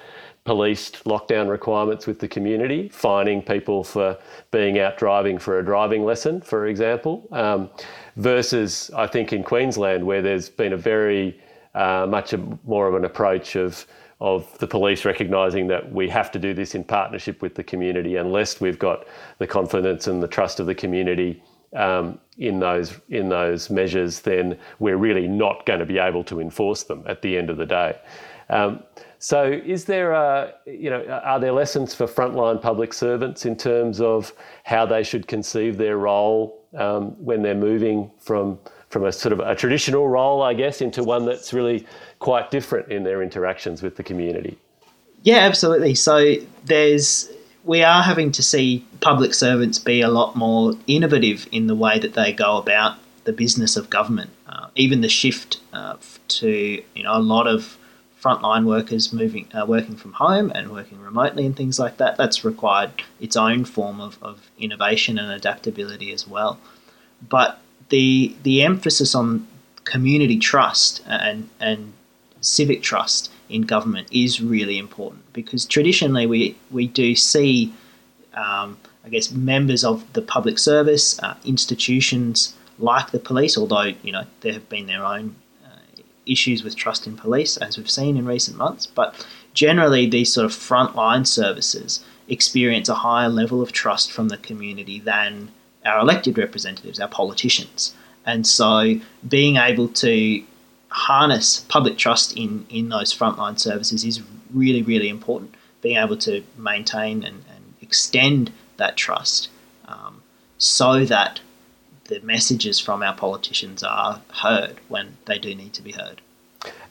policed 0.45 1.03
lockdown 1.05 1.49
requirements 1.49 2.05
with 2.05 2.19
the 2.19 2.27
community, 2.27 2.89
fining 2.89 3.41
people 3.41 3.83
for 3.83 4.17
being 4.51 4.79
out 4.79 4.97
driving 4.97 5.37
for 5.37 5.59
a 5.59 5.65
driving 5.65 6.03
lesson, 6.03 6.41
for 6.41 6.67
example, 6.67 7.27
um, 7.31 7.69
versus 8.17 8.91
I 8.95 9.07
think 9.07 9.31
in 9.31 9.43
Queensland 9.43 10.05
where 10.05 10.21
there's 10.21 10.49
been 10.49 10.73
a 10.73 10.77
very 10.77 11.39
uh, 11.75 12.05
much 12.09 12.33
a, 12.33 12.37
more 12.65 12.87
of 12.87 12.95
an 12.95 13.05
approach 13.05 13.55
of 13.55 13.85
of 14.23 14.57
the 14.59 14.65
police 14.65 15.03
recognising 15.03 15.67
that 15.67 15.91
we 15.91 16.07
have 16.07 16.31
to 16.31 16.39
do 16.39 16.53
this 16.53 16.75
in 16.75 16.83
partnership 16.83 17.41
with 17.41 17.55
the 17.55 17.63
community 17.63 18.15
unless 18.15 18.61
we've 18.61 18.79
got 18.79 19.05
the 19.37 19.45
confidence 19.45 20.07
and 20.07 20.23
the 20.23 20.27
trust 20.29 20.61
of 20.61 20.65
the 20.65 20.73
community 20.73 21.43
um, 21.75 22.17
in 22.37 22.57
those 22.57 23.01
in 23.09 23.27
those 23.27 23.69
measures, 23.69 24.21
then 24.21 24.57
we're 24.79 24.95
really 24.95 25.27
not 25.27 25.65
going 25.65 25.79
to 25.79 25.85
be 25.85 25.97
able 25.97 26.23
to 26.23 26.39
enforce 26.39 26.83
them 26.83 27.03
at 27.05 27.21
the 27.21 27.37
end 27.37 27.49
of 27.49 27.57
the 27.57 27.65
day. 27.65 27.99
Um, 28.49 28.83
so, 29.19 29.43
is 29.43 29.83
there 29.83 30.13
a, 30.13 30.53
you 30.65 30.89
know 30.89 31.03
are 31.05 31.39
there 31.39 31.51
lessons 31.51 31.93
for 31.93 32.07
frontline 32.07 32.61
public 32.61 32.93
servants 32.93 33.45
in 33.45 33.57
terms 33.57 33.99
of 33.99 34.31
how 34.63 34.85
they 34.85 35.03
should 35.03 35.27
conceive 35.27 35.77
their 35.77 35.97
role 35.97 36.63
um, 36.77 37.11
when 37.23 37.41
they're 37.41 37.55
moving 37.55 38.09
from 38.19 38.57
from 38.93 39.03
a 39.03 39.11
sort 39.11 39.33
of 39.33 39.39
a 39.39 39.55
traditional 39.55 40.07
role, 40.07 40.43
I 40.43 40.53
guess, 40.53 40.79
into 40.79 41.03
one 41.03 41.25
that's 41.25 41.51
really 41.51 41.85
quite 42.19 42.51
different 42.51 42.91
in 42.91 43.03
their 43.03 43.23
interactions 43.23 43.81
with 43.81 43.95
the 43.95 44.03
community? 44.03 44.55
Yeah, 45.23 45.39
absolutely. 45.39 45.95
So 45.95 46.35
there's 46.63 47.29
we 47.65 47.81
are 47.81 48.03
having 48.03 48.31
to 48.33 48.43
see 48.43 48.85
public 49.01 49.33
servants 49.33 49.79
be 49.79 50.01
a 50.01 50.09
lot 50.09 50.35
more 50.35 50.73
innovative 50.85 51.47
in 51.51 51.67
the 51.67 51.75
way 51.75 51.97
that 51.97 52.13
they 52.13 52.31
go 52.31 52.57
about 52.57 52.97
the 53.23 53.33
business 53.33 53.75
of 53.75 53.89
government. 53.89 54.29
Uh, 54.47 54.67
even 54.75 55.01
the 55.01 55.09
shift 55.09 55.59
uh, 55.73 55.95
to 56.27 56.83
you 56.93 57.03
know 57.03 57.17
a 57.17 57.19
lot 57.19 57.47
of 57.47 57.77
frontline 58.23 58.65
workers 58.65 59.11
moving 59.11 59.47
uh, 59.55 59.65
working 59.65 59.95
from 59.95 60.13
home 60.13 60.51
and 60.53 60.71
working 60.71 60.99
remotely 60.99 61.47
and 61.47 61.57
things 61.57 61.79
like 61.79 61.97
that. 61.97 62.15
That's 62.15 62.45
required 62.45 62.91
its 63.19 63.35
own 63.35 63.65
form 63.65 63.99
of, 63.99 64.21
of 64.21 64.51
innovation 64.59 65.17
and 65.17 65.31
adaptability 65.31 66.11
as 66.13 66.27
well. 66.27 66.59
But 67.27 67.59
the 67.89 68.35
the 68.43 68.61
emphasis 68.61 69.15
on 69.15 69.47
community 69.83 70.37
trust 70.37 71.03
and 71.07 71.49
and 71.59 71.93
civic 72.41 72.81
trust 72.81 73.31
in 73.49 73.61
government 73.61 74.07
is 74.11 74.41
really 74.41 74.77
important 74.77 75.31
because 75.33 75.65
traditionally 75.65 76.25
we, 76.25 76.55
we 76.71 76.87
do 76.87 77.15
see, 77.15 77.73
um, 78.33 78.77
I 79.05 79.09
guess, 79.09 79.31
members 79.31 79.83
of 79.83 80.11
the 80.13 80.21
public 80.21 80.59
service, 80.59 81.19
uh, 81.21 81.35
institutions 81.45 82.55
like 82.79 83.11
the 83.11 83.19
police, 83.19 83.57
although 83.57 83.93
you 84.01 84.11
know 84.11 84.25
there 84.41 84.53
have 84.53 84.67
been 84.69 84.87
their 84.87 85.05
own 85.05 85.35
uh, 85.63 86.01
issues 86.25 86.63
with 86.63 86.75
trust 86.75 87.05
in 87.05 87.15
police, 87.15 87.57
as 87.57 87.77
we've 87.77 87.89
seen 87.89 88.17
in 88.17 88.25
recent 88.25 88.57
months, 88.57 88.87
but 88.87 89.25
generally 89.53 90.09
these 90.09 90.33
sort 90.33 90.45
of 90.45 90.51
frontline 90.51 91.27
services 91.27 92.03
experience 92.27 92.89
a 92.89 92.95
higher 92.95 93.29
level 93.29 93.61
of 93.61 93.71
trust 93.71 94.11
from 94.11 94.29
the 94.29 94.37
community 94.37 94.99
than 94.99 95.49
our 95.85 95.99
elected 95.99 96.37
representatives, 96.37 96.99
our 96.99 97.07
politicians. 97.07 97.93
And 98.25 98.47
so 98.47 98.99
being 99.27 99.57
able 99.57 99.87
to 99.89 100.43
harness 100.89 101.65
public 101.69 101.97
trust 101.97 102.37
in, 102.37 102.65
in 102.69 102.89
those 102.89 103.13
frontline 103.13 103.59
services 103.59 104.03
is 104.03 104.21
really, 104.53 104.81
really 104.81 105.09
important. 105.09 105.55
Being 105.81 105.97
able 105.97 106.17
to 106.17 106.43
maintain 106.57 107.23
and, 107.23 107.43
and 107.53 107.73
extend 107.81 108.51
that 108.77 108.95
trust 108.95 109.49
um, 109.87 110.21
so 110.57 111.03
that 111.05 111.41
the 112.05 112.19
messages 112.21 112.79
from 112.79 113.01
our 113.01 113.15
politicians 113.15 113.83
are 113.83 114.21
heard 114.31 114.79
when 114.87 115.17
they 115.25 115.39
do 115.39 115.55
need 115.55 115.73
to 115.73 115.81
be 115.81 115.91
heard. 115.91 116.21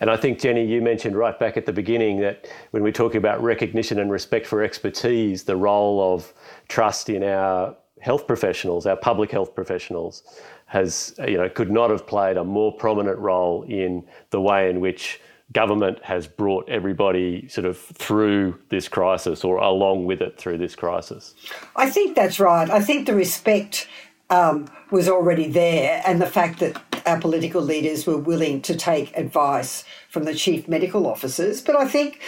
And 0.00 0.10
I 0.10 0.16
think, 0.16 0.40
Jenny, 0.40 0.66
you 0.66 0.82
mentioned 0.82 1.16
right 1.16 1.38
back 1.38 1.56
at 1.56 1.64
the 1.64 1.72
beginning 1.72 2.20
that 2.20 2.46
when 2.72 2.82
we're 2.82 2.92
talking 2.92 3.18
about 3.18 3.42
recognition 3.42 3.98
and 3.98 4.10
respect 4.10 4.46
for 4.46 4.62
expertise, 4.62 5.44
the 5.44 5.56
role 5.56 6.14
of 6.14 6.32
trust 6.68 7.08
in 7.08 7.22
our 7.22 7.74
health 8.02 8.26
professionals, 8.26 8.84
our 8.84 8.96
public 8.96 9.30
health 9.30 9.54
professionals, 9.54 10.24
has, 10.66 11.14
you 11.26 11.38
know, 11.38 11.48
could 11.48 11.70
not 11.70 11.88
have 11.88 12.06
played 12.06 12.36
a 12.36 12.44
more 12.44 12.72
prominent 12.72 13.18
role 13.18 13.62
in 13.62 14.04
the 14.30 14.40
way 14.40 14.68
in 14.68 14.80
which 14.80 15.20
government 15.52 16.02
has 16.02 16.26
brought 16.26 16.68
everybody 16.68 17.46
sort 17.48 17.64
of 17.64 17.78
through 17.78 18.58
this 18.70 18.88
crisis 18.88 19.44
or 19.44 19.58
along 19.58 20.04
with 20.04 20.20
it 20.20 20.36
through 20.36 20.58
this 20.58 20.74
crisis. 20.74 21.34
I 21.76 21.90
think 21.90 22.16
that's 22.16 22.40
right. 22.40 22.68
I 22.68 22.80
think 22.80 23.06
the 23.06 23.14
respect 23.14 23.86
um, 24.30 24.68
was 24.90 25.08
already 25.08 25.48
there, 25.48 26.02
and 26.06 26.20
the 26.20 26.26
fact 26.26 26.58
that 26.60 26.82
our 27.06 27.20
political 27.20 27.60
leaders 27.60 28.06
were 28.06 28.16
willing 28.16 28.62
to 28.62 28.74
take 28.74 29.16
advice 29.16 29.84
from 30.08 30.24
the 30.24 30.34
chief 30.34 30.66
medical 30.66 31.06
officers. 31.06 31.60
But 31.60 31.76
I 31.76 31.86
think 31.86 32.20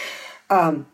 um, 0.49 0.85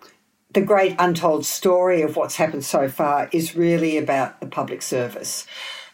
the 0.53 0.61
great 0.61 0.95
untold 0.99 1.45
story 1.45 2.01
of 2.01 2.15
what's 2.15 2.35
happened 2.35 2.65
so 2.65 2.89
far 2.89 3.29
is 3.31 3.55
really 3.55 3.97
about 3.97 4.39
the 4.41 4.47
public 4.47 4.81
service. 4.81 5.45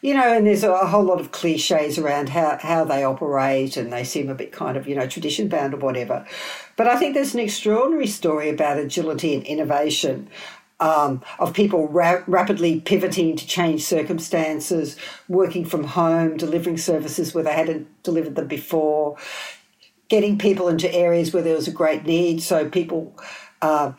You 0.02 0.14
know, 0.14 0.38
and 0.38 0.46
there's 0.46 0.64
a 0.64 0.88
whole 0.88 1.04
lot 1.04 1.20
of 1.20 1.32
cliches 1.32 1.98
around 1.98 2.30
how, 2.30 2.60
how 2.62 2.84
they 2.84 3.04
operate 3.04 3.78
and 3.78 3.92
they 3.92 4.04
seem 4.04 4.30
a 4.30 4.36
bit 4.36 4.52
kind 4.52 4.78
of, 4.78 4.88
you 4.88 4.96
know, 4.96 5.08
tradition 5.08 5.48
bound 5.48 5.74
or 5.74 5.78
whatever. 5.78 6.26
But 6.76 6.88
I 6.88 6.98
think 6.98 7.16
there's 7.16 7.34
an 7.34 7.40
extraordinary 7.40 8.06
story 8.06 8.50
about 8.50 8.78
agility 8.78 9.34
and 9.34 9.44
innovation 9.44 10.30
um, 10.80 11.24
of 11.40 11.54
people 11.54 11.88
ra- 11.88 12.24
rapidly 12.28 12.80
pivoting 12.80 13.36
to 13.38 13.48
change 13.48 13.84
circumstances, 13.84 14.98
working 15.28 15.66
from 15.66 15.84
home, 15.84 16.38
delivering 16.38 16.78
services 16.78 17.34
where 17.34 17.44
they 17.44 17.54
hadn't 17.54 17.88
delivered 18.04 18.36
them 18.36 18.48
before, 18.48 19.18
getting 20.10 20.38
people 20.38 20.68
into 20.68 20.94
areas 20.94 21.34
where 21.34 21.44
there 21.44 21.56
was 21.56 21.68
a 21.68 21.72
great 21.72 22.06
need. 22.06 22.44
So 22.44 22.70
people, 22.70 23.18
uh, 23.62 23.94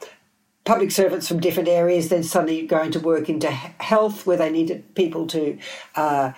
public 0.68 0.90
servants 0.90 1.26
from 1.26 1.40
different 1.40 1.66
areas, 1.66 2.11
then 2.11 2.22
suddenly 2.22 2.66
going 2.66 2.90
to 2.90 3.00
work 3.00 3.31
into 3.31 3.50
health 3.50 4.26
where 4.26 4.37
they 4.37 4.50
needed 4.50 4.94
people 4.94 5.26
to 5.26 5.59
uh, 5.96 6.31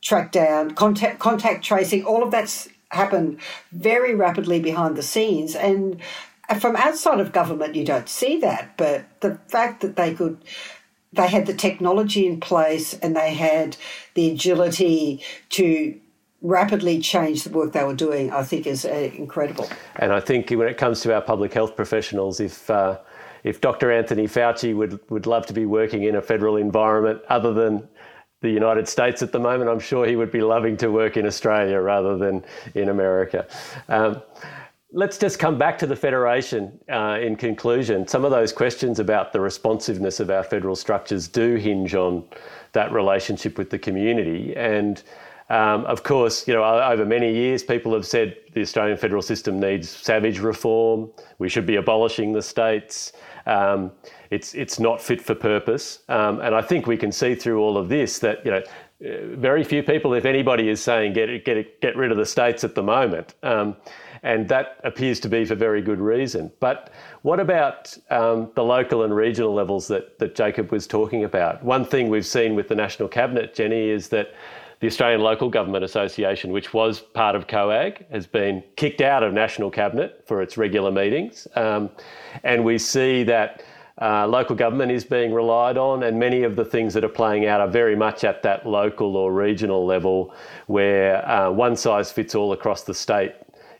track 0.00 0.30
down 0.30 0.70
contact 0.70 1.18
contact 1.18 1.64
tracing. 1.64 2.04
All 2.04 2.22
of 2.22 2.30
that's 2.30 2.68
happened 2.92 3.40
very 3.72 4.14
rapidly 4.14 4.60
behind 4.60 4.94
the 4.96 5.02
scenes 5.02 5.56
and 5.56 6.00
from 6.60 6.76
outside 6.76 7.18
of 7.18 7.32
government, 7.32 7.74
you 7.74 7.84
don't 7.84 8.08
see 8.08 8.38
that, 8.38 8.76
but 8.76 9.04
the 9.18 9.34
fact 9.48 9.80
that 9.80 9.96
they 9.96 10.14
could, 10.14 10.38
they 11.12 11.26
had 11.26 11.46
the 11.46 11.52
technology 11.54 12.24
in 12.24 12.38
place 12.38 12.94
and 12.94 13.16
they 13.16 13.34
had 13.34 13.76
the 14.14 14.30
agility 14.30 15.20
to 15.48 16.00
rapidly 16.40 17.00
change 17.00 17.42
the 17.42 17.50
work 17.50 17.72
they 17.72 17.82
were 17.82 17.96
doing, 17.96 18.30
I 18.30 18.44
think 18.44 18.64
is 18.68 18.84
uh, 18.84 19.10
incredible. 19.16 19.68
And 19.96 20.12
I 20.12 20.20
think 20.20 20.50
when 20.50 20.68
it 20.68 20.76
comes 20.76 21.00
to 21.00 21.12
our 21.12 21.20
public 21.20 21.52
health 21.52 21.74
professionals, 21.74 22.38
if 22.38 22.70
uh, 22.70 22.98
if 23.46 23.60
Dr. 23.60 23.92
Anthony 23.92 24.26
Fauci 24.26 24.74
would 24.74 24.98
would 25.08 25.26
love 25.26 25.46
to 25.46 25.52
be 25.52 25.66
working 25.66 26.02
in 26.02 26.16
a 26.16 26.22
federal 26.22 26.56
environment 26.56 27.22
other 27.28 27.54
than 27.54 27.88
the 28.42 28.50
United 28.50 28.86
States 28.88 29.22
at 29.22 29.32
the 29.32 29.38
moment, 29.38 29.70
I'm 29.70 29.80
sure 29.80 30.04
he 30.04 30.16
would 30.16 30.32
be 30.32 30.42
loving 30.42 30.76
to 30.78 30.88
work 30.90 31.16
in 31.16 31.24
Australia 31.26 31.80
rather 31.80 32.18
than 32.18 32.44
in 32.74 32.88
America. 32.88 33.46
Um, 33.88 34.20
Let's 34.92 35.18
just 35.18 35.38
come 35.38 35.58
back 35.58 35.78
to 35.78 35.86
the 35.86 35.96
Federation 35.96 36.78
uh, 36.90 37.18
in 37.20 37.36
conclusion. 37.36 38.06
Some 38.06 38.24
of 38.24 38.30
those 38.30 38.52
questions 38.52 38.98
about 38.98 39.32
the 39.32 39.40
responsiveness 39.40 40.20
of 40.20 40.30
our 40.30 40.44
federal 40.44 40.76
structures 40.76 41.26
do 41.28 41.56
hinge 41.56 41.94
on 41.94 42.24
that 42.72 42.92
relationship 42.92 43.58
with 43.58 43.68
the 43.68 43.78
community. 43.78 44.54
And 44.56 45.02
um, 45.48 45.84
of 45.86 46.02
course, 46.02 46.48
you 46.48 46.54
know, 46.54 46.64
over 46.64 47.04
many 47.04 47.32
years, 47.32 47.62
people 47.62 47.94
have 47.94 48.04
said 48.04 48.36
the 48.52 48.62
Australian 48.62 48.98
federal 48.98 49.22
system 49.22 49.60
needs 49.60 49.88
savage 49.88 50.40
reform. 50.40 51.10
We 51.38 51.48
should 51.48 51.66
be 51.66 51.76
abolishing 51.76 52.32
the 52.32 52.42
states. 52.42 53.12
Um, 53.46 53.92
it's 54.30 54.54
it's 54.54 54.80
not 54.80 55.00
fit 55.00 55.22
for 55.22 55.36
purpose. 55.36 56.00
Um, 56.08 56.40
and 56.40 56.54
I 56.54 56.62
think 56.62 56.88
we 56.88 56.96
can 56.96 57.12
see 57.12 57.36
through 57.36 57.60
all 57.60 57.76
of 57.78 57.88
this 57.88 58.18
that 58.18 58.44
you 58.44 58.50
know 58.50 58.62
very 59.00 59.62
few 59.62 59.82
people, 59.84 60.14
if 60.14 60.24
anybody, 60.24 60.68
is 60.68 60.82
saying 60.82 61.12
get 61.12 61.44
get 61.44 61.80
get 61.80 61.96
rid 61.96 62.10
of 62.10 62.16
the 62.16 62.26
states 62.26 62.64
at 62.64 62.74
the 62.74 62.82
moment. 62.82 63.34
Um, 63.44 63.76
and 64.22 64.48
that 64.48 64.80
appears 64.82 65.20
to 65.20 65.28
be 65.28 65.44
for 65.44 65.54
very 65.54 65.80
good 65.80 66.00
reason. 66.00 66.50
But 66.58 66.90
what 67.22 67.38
about 67.38 67.96
um, 68.10 68.50
the 68.56 68.64
local 68.64 69.04
and 69.04 69.14
regional 69.14 69.54
levels 69.54 69.86
that, 69.86 70.18
that 70.18 70.34
Jacob 70.34 70.72
was 70.72 70.88
talking 70.88 71.22
about? 71.22 71.62
One 71.62 71.84
thing 71.84 72.08
we've 72.08 72.26
seen 72.26 72.56
with 72.56 72.66
the 72.66 72.74
National 72.74 73.08
Cabinet, 73.08 73.54
Jenny, 73.54 73.88
is 73.88 74.08
that 74.08 74.34
the 74.80 74.86
Australian 74.86 75.20
Local 75.22 75.48
Government 75.48 75.84
Association, 75.84 76.52
which 76.52 76.74
was 76.74 77.00
part 77.00 77.34
of 77.34 77.46
COAG, 77.46 78.10
has 78.10 78.26
been 78.26 78.62
kicked 78.76 79.00
out 79.00 79.22
of 79.22 79.32
National 79.32 79.70
Cabinet 79.70 80.22
for 80.26 80.42
its 80.42 80.56
regular 80.56 80.90
meetings. 80.90 81.48
Um, 81.54 81.90
and 82.44 82.64
we 82.64 82.78
see 82.78 83.22
that 83.24 83.62
uh, 84.00 84.26
local 84.26 84.54
government 84.54 84.92
is 84.92 85.04
being 85.04 85.32
relied 85.32 85.78
on, 85.78 86.02
and 86.02 86.18
many 86.18 86.42
of 86.42 86.54
the 86.54 86.64
things 86.64 86.92
that 86.92 87.02
are 87.04 87.08
playing 87.08 87.46
out 87.46 87.62
are 87.62 87.68
very 87.68 87.96
much 87.96 88.24
at 88.24 88.42
that 88.42 88.66
local 88.66 89.16
or 89.16 89.32
regional 89.32 89.86
level 89.86 90.34
where 90.66 91.26
uh, 91.26 91.50
one 91.50 91.74
size 91.74 92.12
fits 92.12 92.34
all 92.34 92.52
across 92.52 92.82
the 92.84 92.92
state 92.92 93.32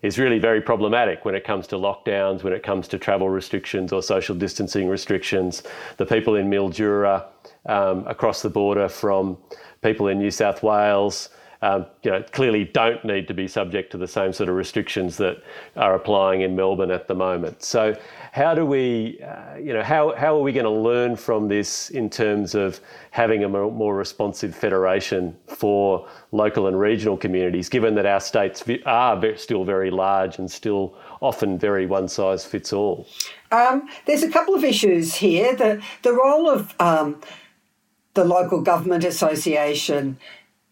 is 0.02 0.18
really 0.18 0.38
very 0.38 0.60
problematic 0.60 1.24
when 1.24 1.34
it 1.34 1.44
comes 1.44 1.66
to 1.66 1.76
lockdowns, 1.76 2.42
when 2.42 2.52
it 2.52 2.62
comes 2.62 2.86
to 2.88 2.98
travel 2.98 3.28
restrictions 3.28 3.92
or 3.92 4.02
social 4.02 4.34
distancing 4.34 4.88
restrictions. 4.88 5.62
The 5.96 6.06
people 6.06 6.36
in 6.36 6.48
Mildura 6.48 7.24
um, 7.68 8.06
across 8.06 8.42
the 8.42 8.50
border 8.50 8.88
from 8.88 9.38
people 9.82 10.08
in 10.08 10.18
New 10.18 10.30
South 10.30 10.62
Wales. 10.62 11.28
Um, 11.62 11.86
you 12.02 12.10
know, 12.10 12.22
clearly 12.32 12.64
don't 12.64 13.02
need 13.04 13.26
to 13.28 13.34
be 13.34 13.48
subject 13.48 13.90
to 13.92 13.98
the 13.98 14.06
same 14.06 14.32
sort 14.32 14.50
of 14.50 14.56
restrictions 14.56 15.16
that 15.16 15.42
are 15.74 15.94
applying 15.94 16.42
in 16.42 16.54
Melbourne 16.54 16.90
at 16.90 17.08
the 17.08 17.14
moment. 17.14 17.62
So, 17.62 17.96
how 18.32 18.54
do 18.54 18.66
we, 18.66 19.18
uh, 19.22 19.56
you 19.56 19.72
know, 19.72 19.82
how, 19.82 20.14
how 20.14 20.36
are 20.36 20.42
we 20.42 20.52
going 20.52 20.64
to 20.64 20.70
learn 20.70 21.16
from 21.16 21.48
this 21.48 21.88
in 21.88 22.10
terms 22.10 22.54
of 22.54 22.78
having 23.10 23.44
a 23.44 23.48
more, 23.48 23.72
more, 23.72 23.96
responsive 23.96 24.54
federation 24.54 25.34
for 25.46 26.06
local 26.32 26.66
and 26.66 26.78
regional 26.78 27.16
communities, 27.16 27.70
given 27.70 27.94
that 27.94 28.04
our 28.04 28.20
states 28.20 28.62
are 28.84 29.36
still 29.36 29.64
very 29.64 29.90
large 29.90 30.38
and 30.38 30.50
still 30.50 30.94
often 31.22 31.58
very 31.58 31.86
one 31.86 32.06
size 32.06 32.44
fits 32.44 32.74
all? 32.74 33.08
Um, 33.50 33.88
there's 34.04 34.22
a 34.22 34.30
couple 34.30 34.54
of 34.54 34.62
issues 34.62 35.14
here. 35.14 35.56
The, 35.56 35.82
the 36.02 36.12
role 36.12 36.50
of 36.50 36.74
um, 36.78 37.22
the 38.16 38.24
local 38.24 38.60
government 38.60 39.04
association 39.04 40.18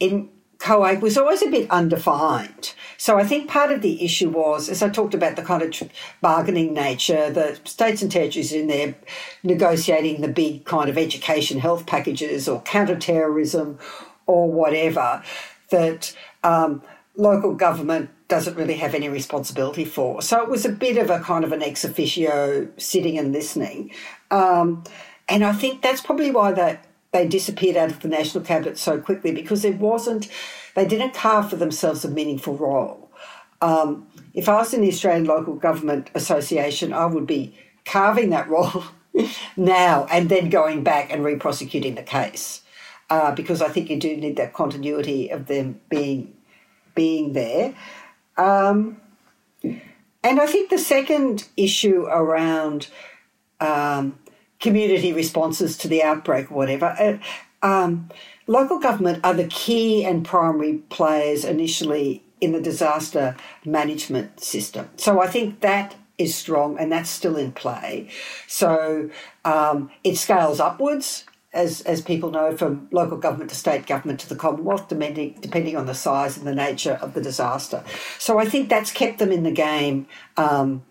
in 0.00 0.28
COAG 0.58 1.02
was 1.02 1.18
always 1.18 1.42
a 1.42 1.50
bit 1.50 1.70
undefined. 1.70 2.74
So 2.96 3.18
I 3.18 3.24
think 3.24 3.50
part 3.50 3.70
of 3.70 3.82
the 3.82 4.02
issue 4.02 4.30
was, 4.30 4.70
as 4.70 4.82
I 4.82 4.88
talked 4.88 5.12
about 5.12 5.36
the 5.36 5.42
kind 5.42 5.62
of 5.62 5.90
bargaining 6.22 6.72
nature, 6.72 7.30
the 7.30 7.58
states 7.64 8.00
and 8.00 8.10
territories 8.10 8.52
in 8.52 8.68
there 8.68 8.94
negotiating 9.42 10.22
the 10.22 10.28
big 10.28 10.64
kind 10.64 10.88
of 10.88 10.96
education 10.96 11.58
health 11.60 11.86
packages 11.86 12.48
or 12.48 12.62
counterterrorism 12.62 13.78
or 14.26 14.50
whatever, 14.50 15.22
that 15.68 16.16
um, 16.42 16.82
local 17.14 17.54
government 17.54 18.08
doesn't 18.28 18.56
really 18.56 18.76
have 18.76 18.94
any 18.94 19.10
responsibility 19.10 19.84
for. 19.84 20.22
So 20.22 20.42
it 20.42 20.48
was 20.48 20.64
a 20.64 20.72
bit 20.72 20.96
of 20.96 21.10
a 21.10 21.20
kind 21.20 21.44
of 21.44 21.52
an 21.52 21.62
ex 21.62 21.84
officio 21.84 22.68
sitting 22.78 23.18
and 23.18 23.32
listening. 23.32 23.90
Um, 24.30 24.84
and 25.28 25.44
I 25.44 25.52
think 25.52 25.82
that's 25.82 26.00
probably 26.00 26.30
why 26.30 26.52
that 26.52 26.86
they 27.14 27.26
disappeared 27.28 27.76
out 27.76 27.92
of 27.92 28.00
the 28.00 28.08
national 28.08 28.42
cabinet 28.42 28.76
so 28.76 29.00
quickly 29.00 29.30
because 29.30 29.62
there 29.62 29.72
wasn't, 29.72 30.28
they 30.74 30.84
didn't 30.84 31.14
carve 31.14 31.48
for 31.48 31.54
themselves 31.54 32.04
a 32.04 32.10
meaningful 32.10 32.56
role. 32.56 33.08
Um, 33.62 34.08
if 34.34 34.48
I 34.48 34.56
was 34.56 34.74
in 34.74 34.80
the 34.80 34.88
Australian 34.88 35.24
Local 35.24 35.54
Government 35.54 36.10
Association, 36.16 36.92
I 36.92 37.06
would 37.06 37.26
be 37.26 37.56
carving 37.84 38.30
that 38.30 38.48
role 38.48 38.82
now 39.56 40.06
and 40.10 40.28
then 40.28 40.50
going 40.50 40.82
back 40.82 41.12
and 41.12 41.24
re-prosecuting 41.24 41.94
the 41.94 42.02
case 42.02 42.62
uh, 43.10 43.32
because 43.32 43.62
I 43.62 43.68
think 43.68 43.90
you 43.90 44.00
do 44.00 44.16
need 44.16 44.36
that 44.38 44.52
continuity 44.52 45.28
of 45.28 45.46
them 45.46 45.80
being 45.88 46.34
being 46.96 47.32
there. 47.32 47.74
Um, 48.36 49.00
and 49.62 50.40
I 50.40 50.46
think 50.46 50.70
the 50.70 50.78
second 50.78 51.46
issue 51.56 52.06
around 52.06 52.88
um, 53.60 54.18
community 54.64 55.12
responses 55.12 55.76
to 55.76 55.86
the 55.88 56.02
outbreak 56.02 56.50
or 56.50 56.54
whatever. 56.54 56.86
Uh, 56.98 57.18
um, 57.66 58.08
local 58.46 58.78
government 58.78 59.20
are 59.22 59.34
the 59.34 59.46
key 59.48 60.02
and 60.04 60.24
primary 60.24 60.78
players 60.88 61.44
initially 61.44 62.24
in 62.40 62.52
the 62.52 62.62
disaster 62.62 63.36
management 63.66 64.40
system. 64.40 64.88
So 64.96 65.20
I 65.20 65.26
think 65.26 65.60
that 65.60 65.96
is 66.16 66.34
strong 66.34 66.78
and 66.78 66.90
that's 66.90 67.10
still 67.10 67.36
in 67.36 67.52
play. 67.52 68.08
So 68.46 69.10
um, 69.44 69.90
it 70.02 70.16
scales 70.16 70.60
upwards. 70.60 71.24
As, 71.52 71.82
as 71.82 72.00
people 72.02 72.32
know, 72.32 72.56
from 72.56 72.88
local 72.90 73.16
government 73.16 73.50
to 73.50 73.56
state 73.56 73.86
government 73.86 74.18
to 74.20 74.28
the 74.28 74.34
Commonwealth, 74.34 74.88
depending, 74.88 75.38
depending 75.40 75.76
on 75.76 75.86
the 75.86 75.94
size 75.94 76.36
and 76.36 76.44
the 76.44 76.54
nature 76.54 76.98
of 77.00 77.14
the 77.14 77.20
disaster. 77.20 77.84
So 78.18 78.40
I 78.40 78.44
think 78.44 78.68
that's 78.68 78.90
kept 78.90 79.20
them 79.20 79.30
in 79.30 79.44
the 79.44 79.52
game 79.52 80.08
um, 80.36 80.82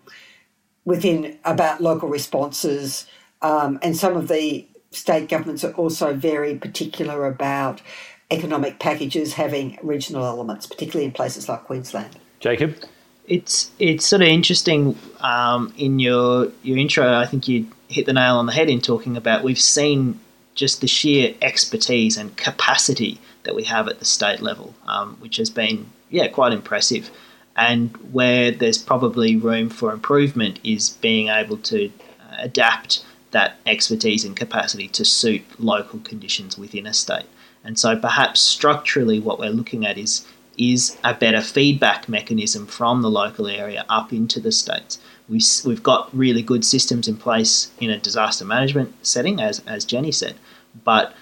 within 0.86 1.38
about 1.44 1.82
local 1.82 2.08
responses. 2.08 3.06
Um, 3.44 3.78
and 3.82 3.94
some 3.94 4.16
of 4.16 4.28
the 4.28 4.66
state 4.90 5.28
governments 5.28 5.64
are 5.64 5.72
also 5.74 6.14
very 6.14 6.56
particular 6.56 7.26
about 7.26 7.82
economic 8.30 8.78
packages 8.78 9.34
having 9.34 9.78
regional 9.82 10.24
elements, 10.24 10.66
particularly 10.66 11.04
in 11.04 11.12
places 11.12 11.46
like 11.46 11.64
Queensland. 11.64 12.18
Jacob? 12.40 12.74
It's 13.26 13.70
it's 13.78 14.06
sort 14.06 14.22
of 14.22 14.28
interesting 14.28 14.98
um, 15.20 15.74
in 15.76 15.98
your 15.98 16.48
your 16.62 16.78
intro. 16.78 17.12
I 17.12 17.26
think 17.26 17.46
you 17.46 17.66
hit 17.88 18.06
the 18.06 18.14
nail 18.14 18.36
on 18.36 18.46
the 18.46 18.52
head 18.52 18.70
in 18.70 18.80
talking 18.80 19.16
about 19.16 19.44
we've 19.44 19.60
seen 19.60 20.18
just 20.54 20.80
the 20.80 20.86
sheer 20.86 21.34
expertise 21.42 22.16
and 22.16 22.34
capacity 22.36 23.20
that 23.42 23.54
we 23.54 23.64
have 23.64 23.88
at 23.88 23.98
the 23.98 24.04
state 24.06 24.40
level, 24.40 24.74
um, 24.86 25.16
which 25.20 25.36
has 25.36 25.50
been 25.50 25.90
yeah 26.10 26.28
quite 26.28 26.52
impressive. 26.52 27.10
And 27.56 27.96
where 28.12 28.50
there's 28.50 28.78
probably 28.78 29.36
room 29.36 29.68
for 29.68 29.92
improvement 29.92 30.58
is 30.64 30.90
being 30.90 31.28
able 31.28 31.58
to 31.58 31.86
uh, 32.20 32.36
adapt 32.38 33.04
that 33.34 33.56
expertise 33.66 34.24
and 34.24 34.34
capacity 34.36 34.88
to 34.88 35.04
suit 35.04 35.42
local 35.58 35.98
conditions 35.98 36.56
within 36.56 36.86
a 36.86 36.94
state. 36.94 37.26
And 37.62 37.78
so 37.78 37.96
perhaps 37.96 38.40
structurally 38.40 39.20
what 39.20 39.38
we're 39.38 39.50
looking 39.50 39.84
at 39.84 39.98
is 39.98 40.26
is 40.56 40.96
a 41.02 41.12
better 41.12 41.40
feedback 41.40 42.08
mechanism 42.08 42.64
from 42.64 43.02
the 43.02 43.10
local 43.10 43.48
area 43.48 43.84
up 43.88 44.12
into 44.12 44.38
the 44.38 44.52
states. 44.52 45.00
We, 45.28 45.40
we've 45.64 45.82
got 45.82 46.16
really 46.16 46.42
good 46.42 46.64
systems 46.64 47.08
in 47.08 47.16
place 47.16 47.72
in 47.80 47.90
a 47.90 47.98
disaster 47.98 48.44
management 48.44 48.94
setting, 49.04 49.40
as, 49.40 49.62
as 49.66 49.84
Jenny 49.84 50.12
said, 50.12 50.36
but 50.84 51.12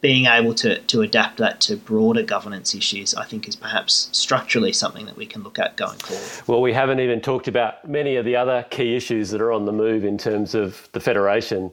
being 0.00 0.26
able 0.26 0.54
to, 0.54 0.80
to 0.80 1.02
adapt 1.02 1.38
that 1.38 1.60
to 1.62 1.76
broader 1.76 2.22
governance 2.22 2.74
issues, 2.74 3.14
I 3.14 3.24
think, 3.24 3.46
is 3.46 3.56
perhaps 3.56 4.08
structurally 4.12 4.72
something 4.72 5.06
that 5.06 5.16
we 5.16 5.26
can 5.26 5.42
look 5.42 5.58
at 5.58 5.76
going 5.76 5.98
forward. 5.98 6.48
Well, 6.48 6.62
we 6.62 6.72
haven't 6.72 7.00
even 7.00 7.20
talked 7.20 7.48
about 7.48 7.86
many 7.88 8.16
of 8.16 8.24
the 8.24 8.36
other 8.36 8.64
key 8.70 8.96
issues 8.96 9.30
that 9.30 9.40
are 9.40 9.52
on 9.52 9.66
the 9.66 9.72
move 9.72 10.04
in 10.04 10.16
terms 10.16 10.54
of 10.54 10.88
the 10.92 11.00
Federation 11.00 11.70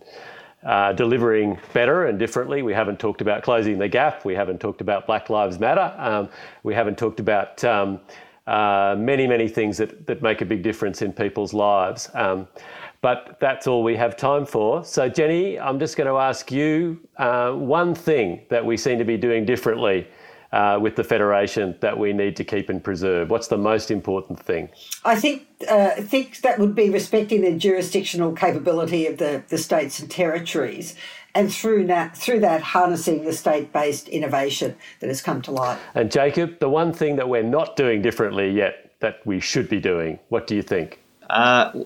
uh, 0.66 0.92
delivering 0.94 1.58
better 1.74 2.08
and 2.08 2.20
differently. 2.20 2.62
We 2.62 2.74
haven't 2.74 3.00
talked 3.00 3.22
about 3.22 3.44
closing 3.44 3.78
the 3.78 3.88
gap. 3.88 4.26
We 4.26 4.36
haven't 4.36 4.60
talked 4.60 4.82
about 4.82 5.08
Black 5.08 5.30
Lives 5.30 5.60
Matter. 5.60 5.94
Um, 5.98 6.30
we 6.64 6.74
haven't 6.74 6.98
talked 6.98 7.20
about 7.20 7.64
um, 7.64 8.02
uh, 8.48 8.96
many, 8.98 9.28
many 9.28 9.48
things 9.48 9.78
that, 9.78 10.08
that 10.08 10.22
make 10.22 10.42
a 10.42 10.46
big 10.46 10.64
difference 10.64 11.02
in 11.02 11.14
people's 11.14 11.54
lives. 11.54 12.10
Um, 12.14 12.48
but 13.08 13.38
that's 13.40 13.68
all 13.68 13.84
we 13.84 13.96
have 13.96 14.18
time 14.18 14.46
for. 14.46 14.84
So, 14.84 15.08
Jenny, 15.08 15.58
I'm 15.58 15.80
just 15.80 15.96
going 15.96 16.10
to 16.10 16.18
ask 16.18 16.52
you 16.52 17.00
uh, 17.16 17.54
one 17.54 17.96
thing 17.96 18.42
that 18.50 18.66
we 18.66 18.76
seem 18.76 18.98
to 18.98 19.06
be 19.06 19.16
doing 19.16 19.46
differently 19.46 20.06
uh, 20.52 20.78
with 20.82 20.98
the 20.98 21.06
Federation 21.06 21.74
that 21.80 21.98
we 21.98 22.12
need 22.12 22.36
to 22.36 22.44
keep 22.44 22.68
and 22.68 22.84
preserve? 22.84 23.30
What's 23.30 23.48
the 23.48 23.58
most 23.58 23.92
important 23.92 24.42
thing? 24.42 24.68
I 25.06 25.16
think 25.16 25.48
uh, 25.70 25.92
think 26.02 26.42
that 26.42 26.60
would 26.60 26.76
be 26.76 26.90
respecting 26.90 27.44
the 27.44 27.58
jurisdictional 27.58 28.34
capability 28.34 29.08
of 29.08 29.20
the, 29.20 29.42
the 29.48 29.58
states 29.58 30.02
and 30.02 30.12
territories, 30.12 30.94
and 31.34 31.50
through 31.50 31.88
that 31.88 32.18
through 32.18 32.42
that 32.42 32.62
harnessing 32.62 33.24
the 33.24 33.32
state 33.32 33.72
based 33.72 34.10
innovation 34.10 34.76
that 35.00 35.08
has 35.08 35.22
come 35.22 35.42
to 35.44 35.52
light. 35.52 35.80
And 35.96 36.12
Jacob, 36.12 36.60
the 36.60 36.68
one 36.68 36.92
thing 36.92 37.16
that 37.16 37.30
we're 37.30 37.42
not 37.42 37.78
doing 37.78 38.02
differently 38.02 38.52
yet 38.52 38.92
that 39.00 39.26
we 39.26 39.40
should 39.40 39.70
be 39.70 39.80
doing, 39.80 40.20
what 40.28 40.46
do 40.46 40.58
you 40.58 40.62
think? 40.62 41.00
Uh, 41.30 41.84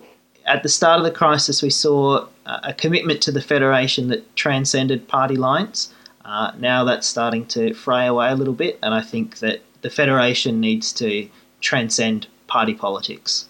at 0.52 0.64
the 0.64 0.70
start 0.70 1.00
of 1.00 1.06
the 1.06 1.12
crisis, 1.12 1.62
we 1.62 1.70
saw 1.70 2.28
a 2.46 2.74
commitment 2.74 3.22
to 3.22 3.32
the 3.32 3.42
federation 3.42 4.10
that 4.10 4.36
transcended 4.36 5.08
party 5.08 5.38
lines. 5.38 5.94
Uh, 6.26 6.52
now 6.60 6.84
that's 6.84 7.08
starting 7.08 7.46
to 7.46 7.74
fray 7.74 8.06
away 8.06 8.30
a 8.30 8.36
little 8.36 8.54
bit, 8.54 8.78
and 8.84 8.94
I 8.94 9.02
think 9.02 9.40
that 9.40 9.62
the 9.82 9.90
Federation 9.90 10.60
needs 10.60 10.92
to 10.94 11.30
transcend 11.62 12.28
party 12.48 12.74
politics. 12.74 13.48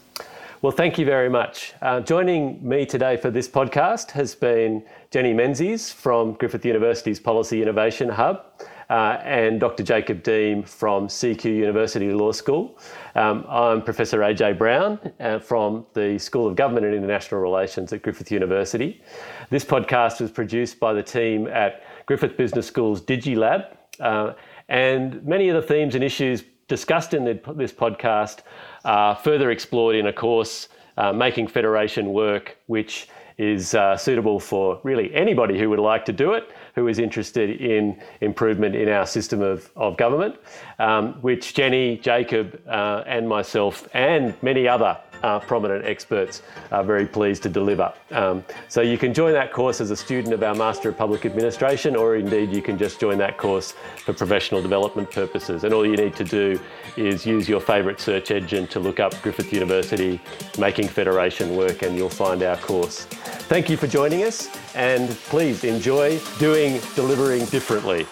Well, 0.62 0.70
thank 0.70 0.96
you 0.96 1.04
very 1.04 1.28
much. 1.28 1.74
Uh, 1.82 2.00
joining 2.00 2.66
me 2.66 2.86
today 2.86 3.16
for 3.16 3.32
this 3.32 3.48
podcast 3.48 4.12
has 4.12 4.36
been 4.36 4.84
Jenny 5.10 5.32
Menzies 5.32 5.90
from 5.90 6.34
Griffith 6.34 6.64
University's 6.64 7.18
Policy 7.18 7.60
Innovation 7.62 8.10
Hub. 8.10 8.46
Uh, 8.92 9.18
and 9.24 9.58
Dr. 9.58 9.82
Jacob 9.82 10.22
Deem 10.22 10.62
from 10.62 11.08
CQ 11.08 11.44
University 11.46 12.12
Law 12.12 12.30
School. 12.30 12.78
Um, 13.14 13.46
I'm 13.48 13.80
Professor 13.80 14.18
AJ 14.18 14.58
Brown 14.58 15.00
uh, 15.18 15.38
from 15.38 15.86
the 15.94 16.18
School 16.18 16.46
of 16.46 16.56
Government 16.56 16.84
and 16.84 16.94
International 16.94 17.40
Relations 17.40 17.90
at 17.94 18.02
Griffith 18.02 18.30
University. 18.30 19.02
This 19.48 19.64
podcast 19.64 20.20
was 20.20 20.30
produced 20.30 20.78
by 20.78 20.92
the 20.92 21.02
team 21.02 21.46
at 21.46 21.84
Griffith 22.04 22.36
Business 22.36 22.66
School's 22.66 23.00
DigiLab. 23.00 23.74
Uh, 23.98 24.34
and 24.68 25.24
many 25.24 25.48
of 25.48 25.54
the 25.54 25.66
themes 25.66 25.94
and 25.94 26.04
issues 26.04 26.44
discussed 26.68 27.14
in 27.14 27.24
the, 27.24 27.40
this 27.54 27.72
podcast 27.72 28.40
are 28.84 29.16
further 29.16 29.50
explored 29.52 29.96
in 29.96 30.08
a 30.08 30.12
course, 30.12 30.68
uh, 30.98 31.14
Making 31.14 31.46
Federation 31.46 32.12
Work, 32.12 32.58
which 32.66 33.08
is 33.38 33.74
uh, 33.74 33.96
suitable 33.96 34.38
for 34.38 34.80
really 34.82 35.14
anybody 35.14 35.58
who 35.58 35.70
would 35.70 35.78
like 35.78 36.04
to 36.04 36.12
do 36.12 36.32
it, 36.32 36.52
who 36.74 36.88
is 36.88 36.98
interested 36.98 37.60
in 37.60 38.00
improvement 38.20 38.74
in 38.74 38.88
our 38.88 39.06
system 39.06 39.42
of, 39.42 39.70
of 39.76 39.96
government, 39.96 40.36
um, 40.78 41.14
which 41.22 41.54
Jenny, 41.54 41.96
Jacob, 41.98 42.60
uh, 42.68 43.04
and 43.06 43.28
myself, 43.28 43.88
and 43.94 44.34
many 44.42 44.68
other 44.68 44.98
uh, 45.22 45.38
prominent 45.40 45.84
experts 45.84 46.42
are 46.70 46.84
very 46.84 47.06
pleased 47.06 47.42
to 47.44 47.48
deliver. 47.48 47.92
Um, 48.10 48.44
so 48.68 48.80
you 48.80 48.98
can 48.98 49.14
join 49.14 49.32
that 49.32 49.52
course 49.52 49.80
as 49.80 49.90
a 49.90 49.96
student 49.96 50.34
of 50.34 50.42
our 50.42 50.54
Master 50.54 50.88
of 50.90 50.96
Public 50.96 51.24
Administration, 51.26 51.96
or 51.96 52.16
indeed 52.16 52.52
you 52.52 52.62
can 52.62 52.78
just 52.78 53.00
join 53.00 53.18
that 53.18 53.38
course 53.38 53.74
for 54.04 54.12
professional 54.12 54.62
development 54.62 55.10
purposes. 55.10 55.64
And 55.64 55.72
all 55.72 55.86
you 55.86 55.96
need 55.96 56.16
to 56.16 56.24
do 56.24 56.60
is 56.96 57.24
use 57.26 57.48
your 57.48 57.60
favourite 57.60 58.00
search 58.00 58.30
engine 58.30 58.66
to 58.68 58.80
look 58.80 59.00
up 59.00 59.20
Griffith 59.22 59.52
University 59.52 60.20
Making 60.58 60.88
Federation 60.88 61.56
Work, 61.56 61.82
and 61.82 61.96
you'll 61.96 62.08
find 62.08 62.42
our 62.42 62.56
course. 62.56 63.04
Thank 63.48 63.68
you 63.68 63.76
for 63.76 63.86
joining 63.86 64.24
us, 64.24 64.48
and 64.74 65.10
please 65.10 65.64
enjoy 65.64 66.18
doing 66.38 66.80
delivering 66.94 67.44
differently. 67.46 68.06